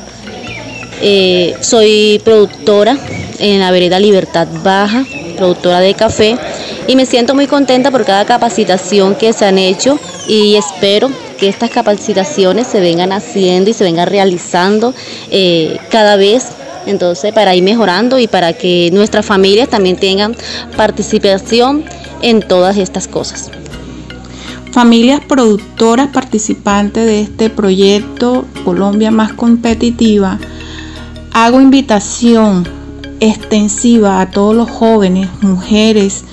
[1.00, 2.98] Eh, soy productora
[3.38, 5.05] en la vereda Libertad Baja,
[5.36, 6.36] productora de café,
[6.86, 9.98] y me siento muy contenta por cada capacitación que se han hecho
[10.28, 11.11] y espero
[11.45, 14.95] que estas capacitaciones se vengan haciendo y se vengan realizando
[15.30, 16.47] eh, cada vez
[16.86, 20.34] entonces para ir mejorando y para que nuestras familias también tengan
[20.74, 21.84] participación
[22.22, 23.51] en todas estas cosas.
[24.72, 30.38] familias productoras participantes de este proyecto Colombia más competitiva,
[31.30, 32.66] hago invitación
[33.20, 36.24] extensiva a todos los jóvenes, mujeres,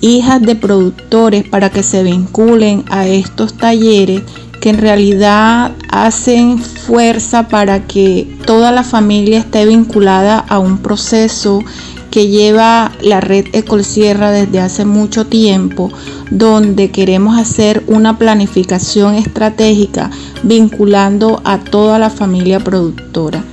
[0.00, 4.22] hijas de productores para que se vinculen a estos talleres
[4.60, 11.62] que en realidad hacen fuerza para que toda la familia esté vinculada a un proceso
[12.10, 15.90] que lleva la red Ecolsierra desde hace mucho tiempo,
[16.30, 20.10] donde queremos hacer una planificación estratégica
[20.42, 23.44] vinculando a toda la familia productora.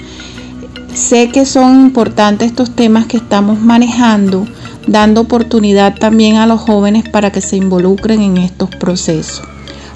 [0.93, 4.47] Sé que son importantes estos temas que estamos manejando,
[4.87, 9.41] dando oportunidad también a los jóvenes para que se involucren en estos procesos.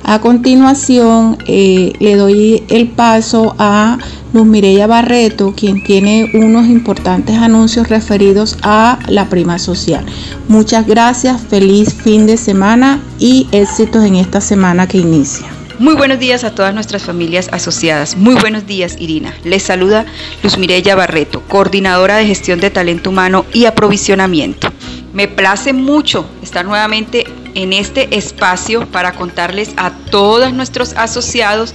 [0.09, 3.99] A continuación, eh, le doy el paso a
[4.33, 10.03] Luz Mireya Barreto, quien tiene unos importantes anuncios referidos a la prima social.
[10.47, 15.45] Muchas gracias, feliz fin de semana y éxitos en esta semana que inicia.
[15.77, 18.17] Muy buenos días a todas nuestras familias asociadas.
[18.17, 19.31] Muy buenos días, Irina.
[19.43, 20.07] Les saluda
[20.41, 24.69] Luz Mireya Barreto, coordinadora de gestión de talento humano y aprovisionamiento.
[25.13, 27.25] Me place mucho estar nuevamente
[27.55, 31.73] en este espacio para contarles a todos nuestros asociados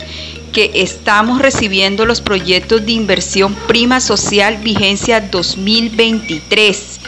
[0.53, 7.01] que estamos recibiendo los proyectos de inversión prima social vigencia 2023.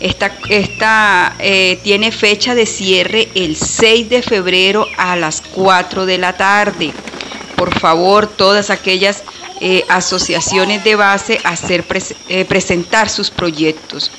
[0.00, 6.18] Esta, esta eh, tiene fecha de cierre el 6 de febrero a las 4 de
[6.18, 6.92] la tarde.
[7.56, 9.22] Por favor, todas aquellas
[9.60, 11.84] eh, asociaciones de base hacer
[12.28, 14.12] eh, presentar sus proyectos.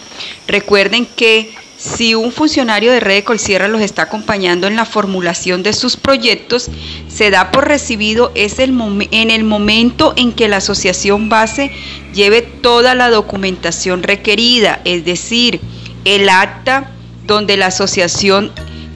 [0.47, 5.71] Recuerden que si un funcionario de Red Colsierra los está acompañando en la formulación de
[5.71, 6.69] sus proyectos,
[7.07, 11.71] se da por recibido en el momento en que la asociación base
[12.13, 15.61] lleve toda la documentación requerida, es decir,
[16.03, 16.91] el acta
[17.25, 18.51] donde la asociación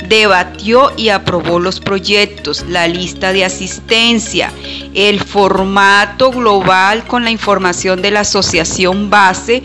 [0.10, 4.52] debatió y aprobó los proyectos, la lista de asistencia,
[4.94, 9.64] el formato global con la información de la asociación base,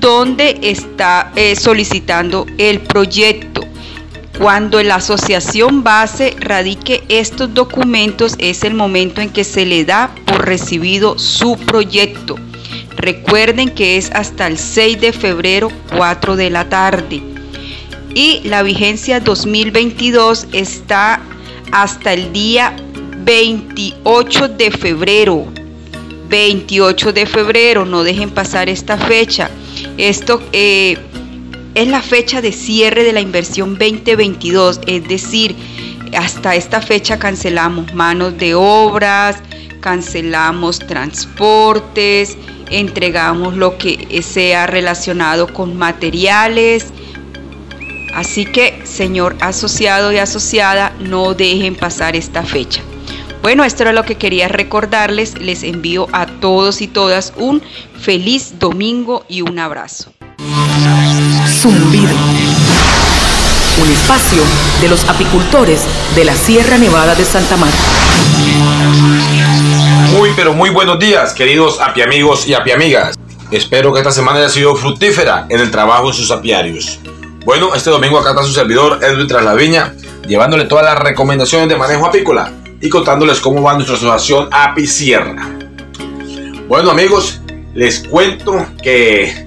[0.00, 3.62] donde está eh, solicitando el proyecto.
[4.38, 10.14] Cuando la asociación base radique estos documentos es el momento en que se le da
[10.26, 12.36] por recibido su proyecto.
[12.96, 17.22] Recuerden que es hasta el 6 de febrero 4 de la tarde.
[18.14, 21.20] Y la vigencia 2022 está
[21.72, 22.76] hasta el día
[23.24, 25.46] 28 de febrero.
[26.28, 29.50] 28 de febrero, no dejen pasar esta fecha.
[29.98, 30.96] Esto eh,
[31.74, 35.56] es la fecha de cierre de la inversión 2022, es decir,
[36.16, 39.42] hasta esta fecha cancelamos manos de obras,
[39.80, 42.36] cancelamos transportes,
[42.70, 46.86] entregamos lo que sea relacionado con materiales.
[48.14, 52.82] Así que, señor asociado y asociada, no dejen pasar esta fecha.
[53.42, 55.38] Bueno, esto era lo que quería recordarles.
[55.38, 57.62] Les envío a todos y todas un
[58.00, 60.12] feliz domingo y un abrazo.
[61.46, 62.14] Zumbido.
[63.80, 64.42] Un espacio
[64.80, 65.82] de los apicultores
[66.16, 67.78] de la Sierra Nevada de Santa Marta.
[70.12, 73.16] Muy pero muy buenos días, queridos apiamigos y apiamigas.
[73.52, 76.98] Espero que esta semana haya sido fructífera en el trabajo en sus apiarios.
[77.44, 79.94] Bueno, este domingo acá está su servidor Edwin Traslaviña,
[80.26, 85.48] llevándole todas las recomendaciones de manejo apícola y contándoles cómo va nuestra asociación Apicierra.
[86.68, 87.40] Bueno amigos,
[87.74, 89.46] les cuento que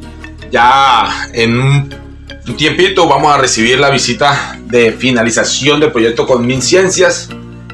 [0.51, 6.61] ya en un tiempito vamos a recibir la visita de finalización del proyecto con Min
[6.61, 7.29] Ciencias.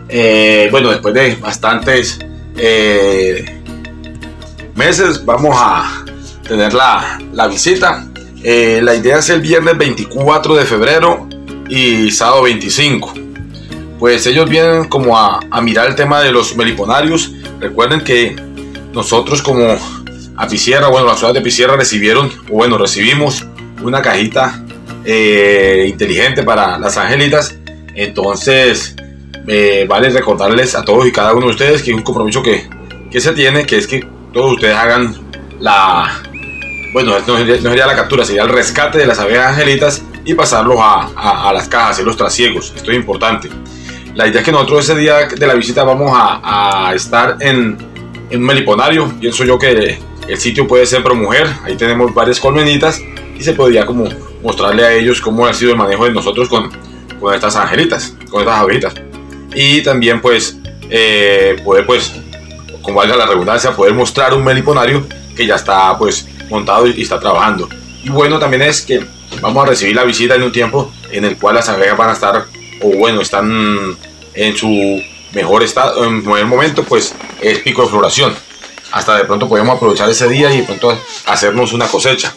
[0.09, 2.19] Eh, bueno, después de bastantes
[2.57, 3.61] eh,
[4.75, 6.05] meses vamos a
[6.47, 8.07] tener la, la visita.
[8.43, 11.27] Eh, la idea es el viernes 24 de febrero
[11.67, 13.26] y sábado 25
[13.99, 17.31] pues ellos vienen como a, mirar el tema de los meliponarios.
[17.59, 18.35] Recuerden que
[18.93, 19.77] nosotros como
[20.35, 23.45] Apicierra, bueno, las ciudad de Apicierra recibieron, o bueno, recibimos
[23.81, 24.63] una cajita
[25.03, 27.57] eh, inteligente para las angelitas.
[27.95, 28.95] Entonces,
[29.47, 32.67] eh, vale recordarles a todos y cada uno de ustedes que es un compromiso que,
[33.19, 35.15] se tiene, que es que todos ustedes hagan
[35.59, 36.21] la,
[36.93, 41.49] bueno, no sería, la captura, sería el rescate de las abejas angelitas y pasarlos a,
[41.49, 42.73] a las cajas, y los trasiegos.
[42.75, 43.49] Esto es importante.
[44.17, 47.77] La idea es que nosotros ese día de la visita vamos a, estar en,
[48.31, 49.13] un meliponario.
[49.19, 51.47] Pienso yo que el sitio puede ser pro mujer.
[51.63, 52.99] Ahí tenemos varias colmenitas
[53.37, 54.09] y se podría como
[54.41, 56.71] mostrarle a ellos cómo ha sido el manejo de nosotros con,
[57.19, 58.95] con estas angelitas, con estas abejitas.
[59.53, 60.57] Y también pues
[60.89, 62.11] eh, poder pues,
[62.81, 65.05] como valga la redundancia, poder mostrar un meliponario
[65.35, 67.69] que ya está pues montado y está trabajando.
[68.03, 68.99] Y bueno también es que
[69.41, 72.13] vamos a recibir la visita en un tiempo en el cual las abejas van a
[72.13, 72.45] estar
[72.81, 73.95] o bueno están
[74.37, 75.01] en su
[75.33, 78.33] mejor estado, en mejor momento, pues es pico de floración.
[78.91, 82.33] Hasta de pronto podemos aprovechar ese día y de pronto hacernos una cosecha.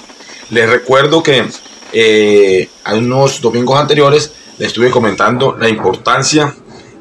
[0.51, 1.45] Les recuerdo que
[1.93, 6.55] eh, a unos domingos anteriores les estuve comentando la importancia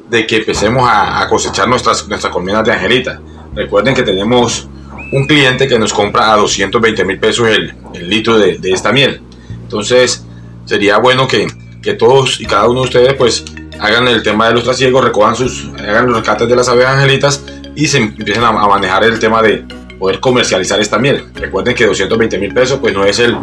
[0.08, 3.20] de que empecemos a, cosechar nuestras, nuestras colmenas de angelita.
[3.54, 4.68] Recuerden que tenemos
[5.12, 8.92] un cliente que nos compra a 220 mil pesos el, el litro de, de, esta
[8.92, 9.20] miel.
[9.62, 10.24] Entonces,
[10.64, 11.46] sería bueno que,
[11.82, 13.44] que, todos y cada uno de ustedes pues
[13.80, 17.44] hagan el tema de los trasiegos, recojan sus, hagan los rescates de las abejas angelitas
[17.74, 19.64] y se empiecen a, manejar el tema de
[19.98, 21.24] poder comercializar esta miel.
[21.34, 23.36] Recuerden que 220 mil pesos pues no es el,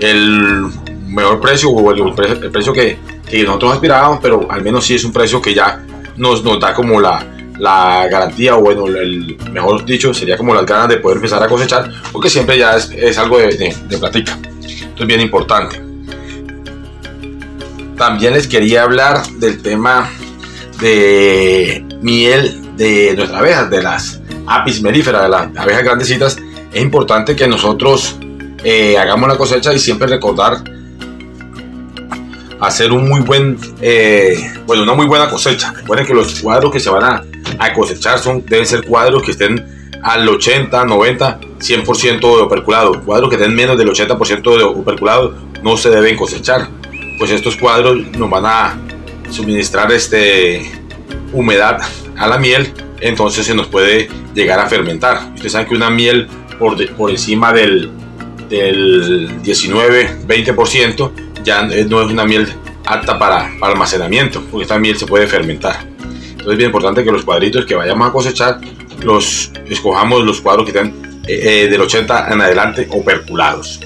[0.00, 0.66] el
[1.06, 2.14] mejor precio o el,
[2.50, 5.80] precio que, que, nosotros aspirábamos, pero al menos sí es un precio que ya
[6.16, 7.24] nos, nos da como la,
[7.58, 11.48] la garantía, o bueno, el mejor dicho, sería como las ganas de poder empezar a
[11.48, 14.38] cosechar, porque siempre ya es, es algo de, de, de platica.
[14.62, 15.83] Esto es bien importante.
[17.96, 20.10] También les quería hablar del tema
[20.80, 26.36] de miel de nuestras abejas, de las apis mellifera, de las abejas grandecitas.
[26.72, 28.16] Es importante que nosotros
[28.64, 30.64] eh, hagamos la cosecha y siempre recordar
[32.60, 32.90] hacer
[33.80, 35.72] eh, una muy buena cosecha.
[35.72, 37.24] Recuerden que los cuadros que se van a,
[37.58, 43.02] a, cosechar son, deben ser cuadros que estén al 80, 90, 100% de operculado.
[43.04, 46.68] Cuadros que estén menos del 80% de operculado no se deben cosechar.
[47.18, 48.78] Pues estos cuadros nos van a
[49.30, 50.70] suministrar este,
[51.32, 51.78] humedad
[52.16, 55.32] a la miel, entonces se nos puede llegar a fermentar.
[55.34, 57.90] Ustedes saben que una miel por, de, por encima del,
[58.48, 61.12] del 19-20%
[61.44, 62.48] ya no es una miel
[62.86, 65.86] apta para, para, almacenamiento, porque esta miel se puede fermentar.
[65.98, 68.60] Entonces es bien importante que los cuadritos que vayamos a cosechar
[69.02, 73.80] los escojamos los cuadros que estén eh, eh, del 80 en adelante operculados.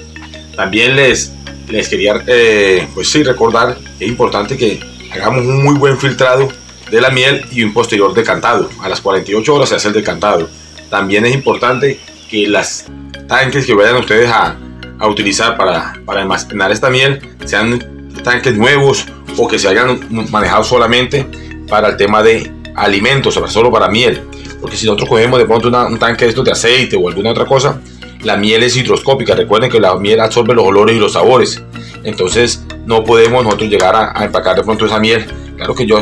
[0.55, 1.33] También les,
[1.69, 4.79] les quería eh, pues sí, recordar que es importante que
[5.11, 6.49] hagamos un muy buen filtrado
[6.89, 8.69] de la miel y un posterior decantado.
[8.81, 10.49] A las 48 horas se hace el decantado.
[10.89, 11.99] También es importante
[12.29, 12.87] que las
[13.27, 14.57] tanques que vayan ustedes a,
[14.97, 17.79] a utilizar para, para almacenar esta miel sean
[18.23, 19.05] tanques nuevos
[19.37, 19.99] o que se hayan
[20.31, 21.25] manejado solamente
[21.67, 24.21] para el tema de alimentos, solo para miel.
[24.59, 27.45] Porque si nosotros cogemos de pronto un tanque de estos de aceite o alguna otra
[27.45, 27.79] cosa,
[28.21, 29.35] la miel es hidroscópica.
[29.35, 31.61] Recuerden que la miel absorbe los olores y los sabores.
[32.03, 35.25] Entonces no podemos nosotros llegar a, empacar de pronto esa miel.
[35.57, 36.01] Claro que yo,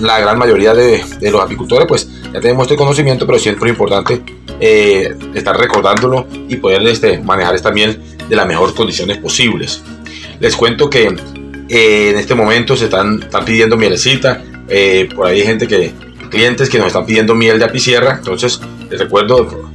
[0.00, 3.74] la gran mayoría de, de los apicultores, pues ya tenemos este conocimiento, pero siempre es
[3.74, 4.22] importante
[4.58, 9.82] eh, estar recordándolo y poder este, manejar esta miel de las mejores condiciones posibles.
[10.40, 11.14] Les cuento que
[11.68, 15.92] eh, en este momento se están, están pidiendo mielecita, eh, por ahí hay gente que,
[16.30, 19.70] clientes que nos están pidiendo miel de apicierra, entonces les recuerdo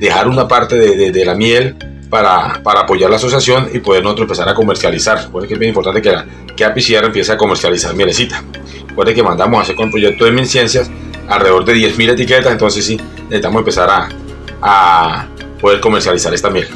[0.00, 1.76] dejar una parte de, de, la miel
[2.08, 5.28] para, para, apoyar la asociación y poder nosotros empezar a comercializar.
[5.30, 6.26] Porque es bien importante que, la,
[6.56, 8.42] que empiece a comercializar mielecita.
[8.88, 10.90] Recuerden que mandamos a hacer con el proyecto de Mil Ciencias
[11.28, 14.08] alrededor de 10.000 etiquetas, entonces sí, necesitamos empezar a,
[14.60, 15.26] a
[15.60, 16.66] poder comercializar esta miel.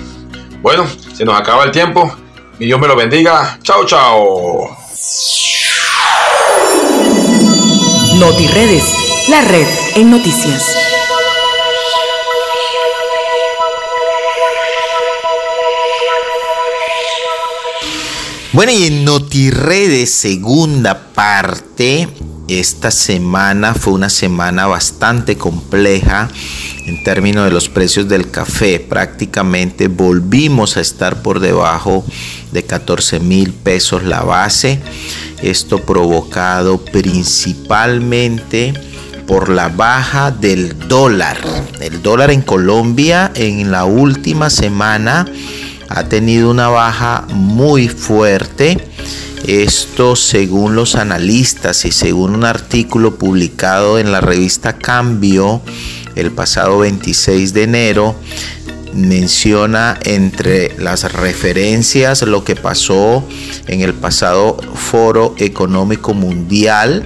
[0.62, 2.16] Bueno, se nos acaba el tiempo.
[2.58, 3.58] Mi Dios me lo bendiga.
[3.62, 4.76] Chao, chao.
[8.18, 9.66] NotiRedes, la red
[9.96, 10.83] en noticias.
[18.54, 22.08] Bueno, y en NotiRedes, segunda parte,
[22.46, 26.28] esta semana fue una semana bastante compleja
[26.86, 28.78] en términos de los precios del café.
[28.78, 32.04] Prácticamente volvimos a estar por debajo
[32.52, 34.78] de 14 mil pesos la base.
[35.42, 38.72] Esto provocado principalmente
[39.26, 41.38] por la baja del dólar.
[41.80, 45.26] El dólar en Colombia en la última semana
[45.88, 48.78] ha tenido una baja muy fuerte.
[49.46, 55.60] Esto según los analistas y según un artículo publicado en la revista Cambio
[56.14, 58.16] el pasado 26 de enero,
[58.94, 63.26] menciona entre las referencias lo que pasó
[63.66, 67.04] en el pasado foro económico mundial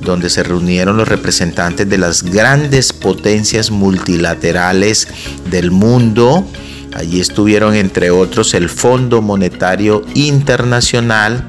[0.00, 5.08] donde se reunieron los representantes de las grandes potencias multilaterales
[5.50, 6.46] del mundo.
[6.94, 11.46] Allí estuvieron entre otros el Fondo Monetario Internacional,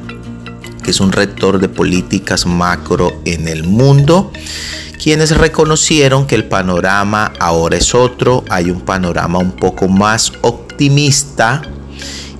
[0.84, 4.32] que es un rector de políticas macro en el mundo,
[5.02, 11.62] quienes reconocieron que el panorama ahora es otro, hay un panorama un poco más optimista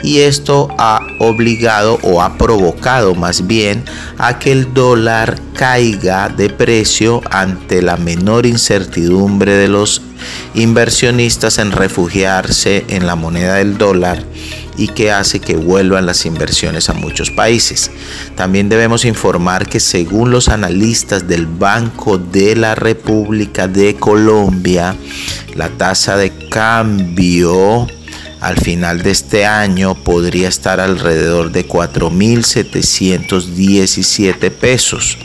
[0.04, 3.84] y esto ha obligado o ha provocado más bien
[4.18, 10.02] a que el dólar caiga de precio ante la menor incertidumbre de los
[10.54, 14.24] inversionistas en refugiarse en la moneda del dólar
[14.78, 17.92] y que hace que vuelvan las inversiones a muchos países.
[18.36, 24.96] También debemos informar que según los analistas del Banco de la República de Colombia,
[25.56, 27.88] la tasa de cambio
[28.42, 35.18] al final de este año podría estar alrededor de 4.717 pesos.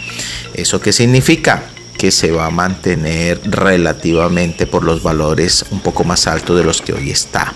[0.54, 1.70] ¿Eso qué significa?
[1.96, 6.82] Que se va a mantener relativamente por los valores un poco más altos de los
[6.82, 7.54] que hoy está.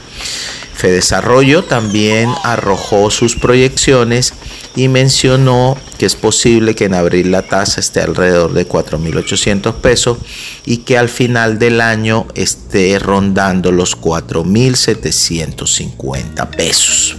[0.79, 4.33] Fedesarrollo también arrojó sus proyecciones
[4.77, 10.19] y mencionó que es posible que en abril la tasa esté alrededor de 4.800 pesos
[10.65, 17.17] y que al final del año esté rondando los 4.750 pesos.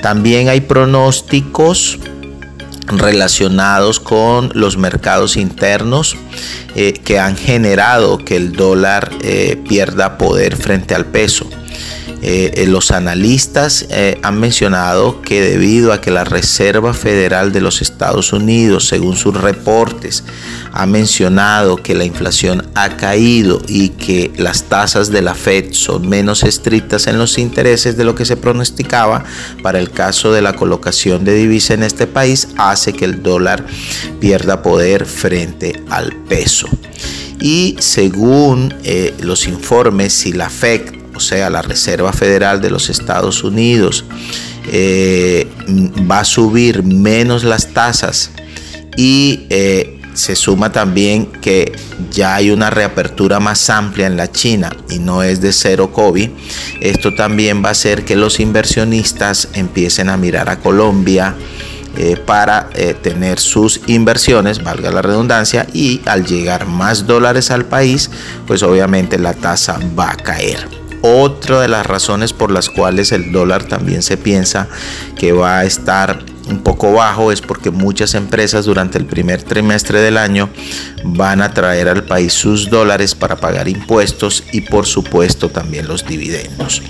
[0.00, 1.98] También hay pronósticos
[2.86, 6.16] relacionados con los mercados internos
[6.74, 11.46] eh, que han generado que el dólar eh, pierda poder frente al peso.
[12.22, 17.60] Eh, eh, los analistas eh, han mencionado que debido a que la Reserva Federal de
[17.60, 20.24] los Estados Unidos, según sus reportes,
[20.72, 26.08] ha mencionado que la inflación ha caído y que las tasas de la Fed son
[26.08, 29.24] menos estrictas en los intereses de lo que se pronosticaba
[29.62, 33.66] para el caso de la colocación de divisa en este país, hace que el dólar
[34.20, 36.66] pierda poder frente al peso.
[37.40, 38.74] Y según
[39.20, 44.04] los informes, si la Fed o sea, la Reserva Federal de los Estados Unidos,
[44.68, 45.46] eh,
[46.10, 48.30] va a subir menos las tasas
[48.96, 51.72] y eh, se suma también que
[52.10, 56.30] ya hay una reapertura más amplia en la China y no es de cero COVID,
[56.80, 61.34] esto también va a hacer que los inversionistas empiecen a mirar a Colombia
[61.96, 62.68] eh, para
[63.02, 68.10] tener sus inversiones, valga la redundancia, y al llegar más dólares al país,
[68.46, 70.85] pues obviamente la tasa va a caer.
[71.08, 74.66] Otra de las razones por las cuales el dólar también se piensa
[75.16, 80.00] que va a estar un poco bajo es porque muchas empresas durante el primer trimestre
[80.00, 80.50] del año
[81.04, 86.04] van a traer al país sus dólares para pagar impuestos y por supuesto también los
[86.04, 86.82] dividendos.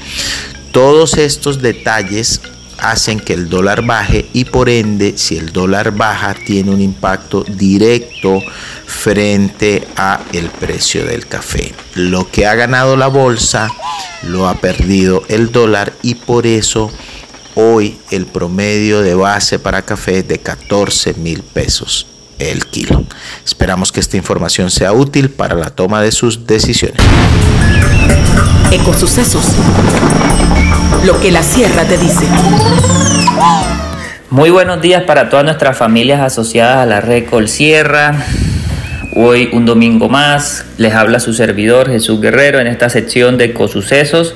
[0.73, 2.41] Todos estos detalles
[2.79, 7.45] hacen que el dólar baje y por ende si el dólar baja tiene un impacto
[7.45, 8.43] directo
[8.87, 11.75] frente a el precio del café.
[11.95, 13.71] Lo que ha ganado la bolsa
[14.23, 16.91] lo ha perdido el dólar y por eso
[17.55, 22.07] hoy el promedio de base para café es de 14 mil pesos
[22.39, 23.05] el kilo.
[23.45, 27.01] Esperamos que esta información sea útil para la toma de sus decisiones.
[28.71, 29.45] Ecosucesos.
[31.05, 32.27] Lo que la sierra te dice.
[34.31, 38.27] Muy buenos días para todas nuestras familias asociadas a la red Colsierra.
[39.19, 44.35] Hoy un domingo más les habla su servidor Jesús Guerrero en esta sección de Ecosucesos.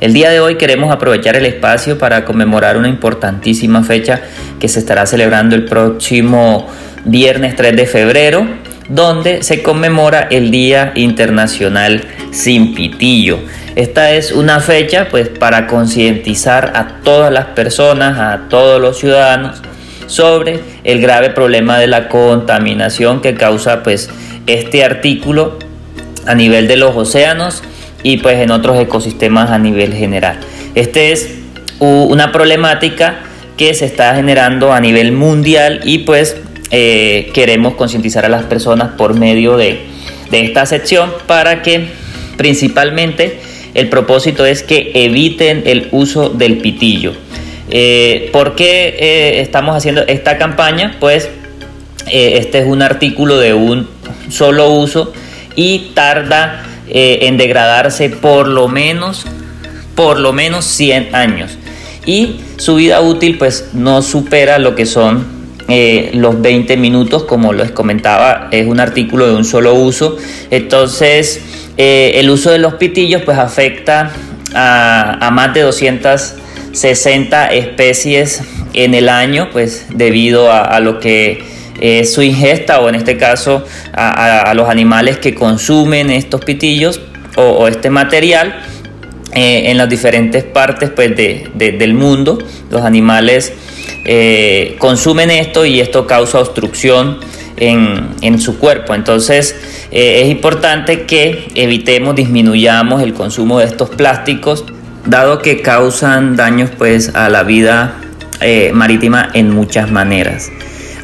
[0.00, 4.22] El día de hoy queremos aprovechar el espacio para conmemorar una importantísima fecha
[4.58, 6.66] que se estará celebrando el próximo
[7.04, 8.48] viernes 3 de febrero,
[8.88, 12.02] donde se conmemora el Día Internacional
[12.32, 13.38] Sin Pitillo.
[13.76, 19.62] Esta es una fecha pues para concientizar a todas las personas, a todos los ciudadanos
[20.08, 24.08] sobre el grave problema de la contaminación que causa pues
[24.46, 25.58] este artículo
[26.26, 27.62] a nivel de los océanos
[28.02, 30.38] y pues en otros ecosistemas a nivel general.
[30.74, 31.28] Este es
[31.80, 33.18] una problemática
[33.56, 36.36] que se está generando a nivel mundial y pues
[36.70, 39.80] eh, queremos concientizar a las personas por medio de,
[40.30, 41.86] esta sección para que
[42.36, 43.40] principalmente
[43.74, 47.12] el propósito es que eviten el uso del pitillo.
[47.70, 50.96] Eh, ¿Por qué eh, estamos haciendo esta campaña?
[51.00, 51.28] Pues
[52.08, 53.88] este es un artículo de un
[54.30, 55.12] solo uso
[55.56, 59.26] y tarda en degradarse por lo menos
[59.96, 61.58] por lo menos 100 años
[62.06, 65.36] y su vida útil pues no supera lo que son
[65.68, 70.16] eh, los 20 minutos, como les comentaba, es un artículo de un solo uso.
[70.50, 71.40] Entonces,
[71.76, 74.12] eh, el uso de los pitillos pues afecta
[74.54, 75.64] a, más de
[76.76, 78.42] 260 especies
[78.74, 81.42] en el año, pues debido a, lo que
[81.80, 83.64] es su ingesta o en este caso
[83.94, 87.00] a, los animales que consumen estos pitillos
[87.36, 88.62] o, este material.
[89.34, 92.38] Eh, en las diferentes partes pues, del mundo.
[92.70, 93.52] Los animales
[94.06, 97.18] eh, consumen esto y esto causa obstrucción
[97.58, 98.94] en, su cuerpo.
[98.94, 99.54] Entonces
[99.90, 104.64] eh, es importante que evitemos, disminuyamos el consumo de estos plásticos,
[105.06, 107.96] dado que causan daños pues, a la vida
[108.40, 110.50] eh, marítima en muchas maneras.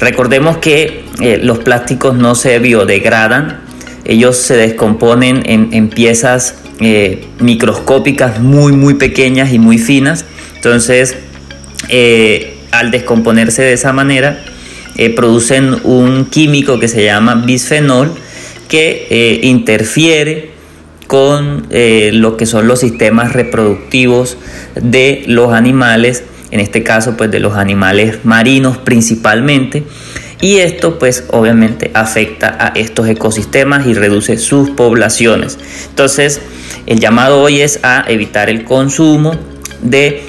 [0.00, 1.04] Recordemos que
[1.42, 3.60] los plásticos no se biodegradan,
[4.04, 6.56] ellos se descomponen en, piezas
[7.38, 10.24] microscópicas muy muy pequeñas y muy finas
[10.56, 11.14] Entonces,
[11.88, 14.42] eh, al descomponerse de esa manera,
[14.96, 18.12] eh, producen un químico que se llama bisfenol
[18.68, 20.51] que eh, interfiere
[21.12, 24.38] con lo que son los sistemas reproductivos
[24.74, 29.82] de los animales, en este caso pues de los animales marinos principalmente,
[30.40, 35.58] y esto pues obviamente afecta a estos ecosistemas y reduce sus poblaciones.
[35.90, 36.40] Entonces
[36.86, 39.36] el llamado hoy es a evitar el consumo
[39.82, 40.22] de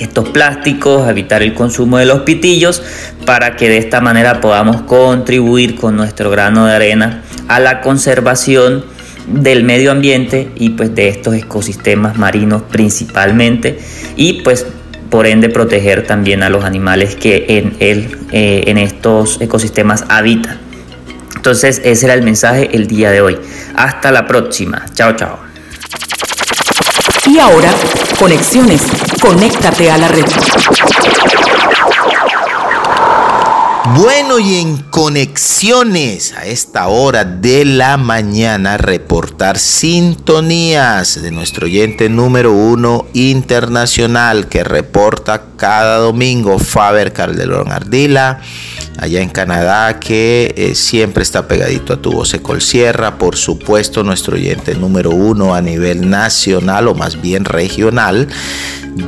[0.00, 2.82] estos plásticos, evitar el consumo de los pitillos,
[3.24, 8.97] para que de esta manera podamos contribuir con nuestro grano de arena a la conservación
[9.28, 13.78] del medio ambiente y pues de estos ecosistemas marinos principalmente
[14.16, 14.66] y pues
[15.10, 20.58] por ende proteger también a los animales que en, el, eh, en estos ecosistemas habitan.
[21.36, 23.38] Entonces ese era el mensaje el día de hoy.
[23.76, 24.84] Hasta la próxima.
[24.92, 25.38] Chao, chao.
[27.26, 27.70] Y ahora,
[28.18, 28.82] conexiones.
[29.20, 30.24] Conéctate a la red.
[33.94, 42.08] Bueno, y en conexiones a esta hora de la mañana, reportar sintonías de nuestro oyente
[42.08, 48.40] número uno internacional que reporta cada domingo, Faber Calderón Ardila
[48.98, 53.16] allá en Canadá, que eh, siempre está pegadito a tu voz Sierra.
[53.16, 58.28] Por supuesto, nuestro oyente número uno a nivel nacional o más bien regional,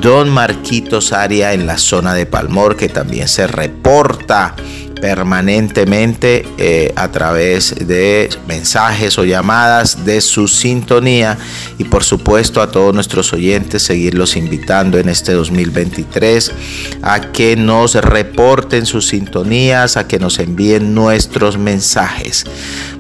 [0.01, 4.55] Don Marquitos Aria en la zona de Palmor, que también se reporta
[5.01, 11.39] permanentemente eh, a través de mensajes o llamadas de su sintonía
[11.79, 16.53] y por supuesto a todos nuestros oyentes seguirlos invitando en este 2023
[17.03, 22.45] a que nos reporten sus sintonías, a que nos envíen nuestros mensajes.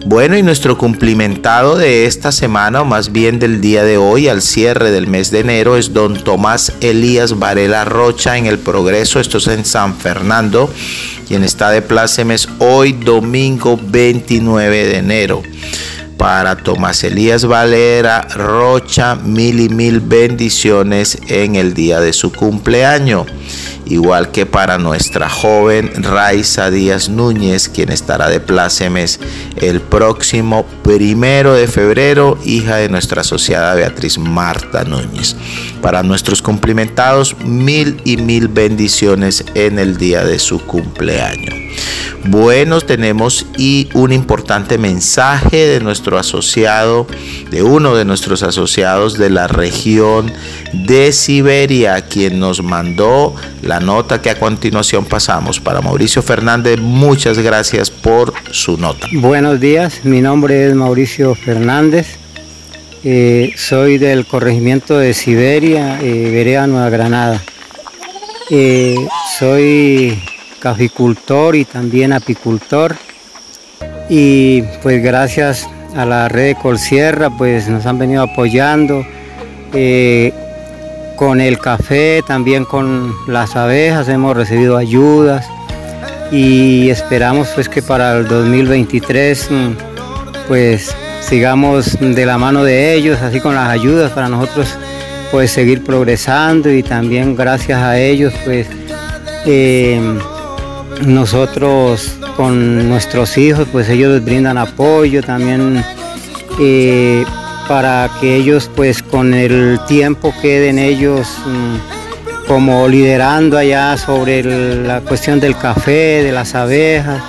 [0.06, 4.40] Bueno, y nuestro cumplimentado de esta semana, o más bien del día de hoy, al
[4.40, 9.38] cierre del mes de enero, es don Tomás Elías Varela Rocha en el Progreso, esto
[9.38, 10.72] es en San Fernando,
[11.28, 15.42] quien está de plácemes hoy domingo 29 de enero.
[16.20, 23.26] Para Tomás Elías Valera Rocha, mil y mil bendiciones en el día de su cumpleaños.
[23.86, 29.18] Igual que para nuestra joven Raiza Díaz Núñez, quien estará de plácemes
[29.56, 30.66] el próximo
[30.96, 35.36] primero de febrero, hija de nuestra asociada Beatriz Marta Núñez.
[35.80, 41.54] Para nuestros cumplimentados, mil y mil bendiciones en el día de su cumpleaños.
[42.24, 47.06] Bueno, tenemos y un importante mensaje de nuestro asociado,
[47.50, 50.30] de uno de nuestros asociados de la región
[50.72, 55.60] de Siberia, quien nos mandó la nota que a continuación pasamos.
[55.60, 59.06] Para Mauricio Fernández, muchas gracias por su nota.
[59.12, 62.16] Buenos días, mi nombre es Mauricio Fernández.
[63.04, 67.40] Eh, soy del corregimiento de Siberia, eh, Vereda Nueva Granada.
[68.50, 68.96] Eh,
[69.38, 70.18] soy
[70.58, 72.96] caficultor y también apicultor.
[74.08, 79.04] Y pues gracias a la red de Colsierra pues nos han venido apoyando
[79.74, 80.32] eh,
[81.16, 85.46] con el café, también con las abejas hemos recibido ayudas
[86.32, 89.89] y esperamos pues que para el 2023 mm,
[90.50, 94.76] pues sigamos de la mano de ellos, así con las ayudas para nosotros
[95.30, 98.66] pues seguir progresando y también gracias a ellos pues
[99.46, 100.00] eh,
[101.06, 105.84] nosotros con nuestros hijos, pues ellos brindan apoyo también
[106.58, 107.24] eh,
[107.68, 114.42] para que ellos pues con el tiempo queden ellos mm, como liderando allá sobre
[114.82, 117.22] la cuestión del café, de las abejas.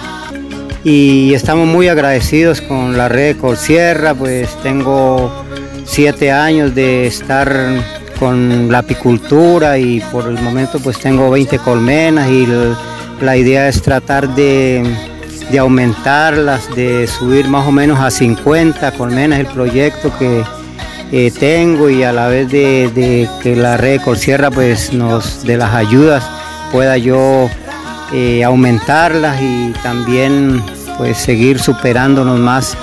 [0.84, 5.32] Y estamos muy agradecidos con la red Colsierra, pues tengo
[5.86, 7.54] siete años de estar
[8.20, 12.48] con la apicultura y por el momento pues tengo 20 colmenas y
[13.20, 14.84] la idea es tratar de,
[15.60, 20.44] aumentarlas, de subir más o menos a 50 colmenas el proyecto que
[21.12, 25.76] eh, tengo y a la vez de, que la red Colsierra pues nos de las
[25.76, 26.24] ayudas
[26.72, 27.50] pueda yo
[28.14, 30.64] eh, aumentarlas y también
[30.98, 32.78] pues seguir superándonos más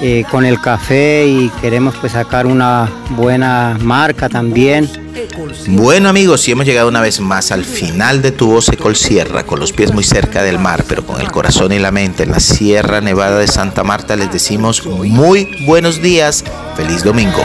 [0.00, 4.90] eh, con el café y queremos pues sacar una buena marca también.
[5.68, 9.44] Bueno amigos, y hemos llegado una vez más al final de tu voz Ecol Sierra,
[9.44, 12.32] con los pies muy cerca del mar, pero con el corazón y la mente en
[12.32, 16.42] la Sierra Nevada de Santa Marta, les decimos muy buenos días,
[16.76, 17.44] feliz domingo.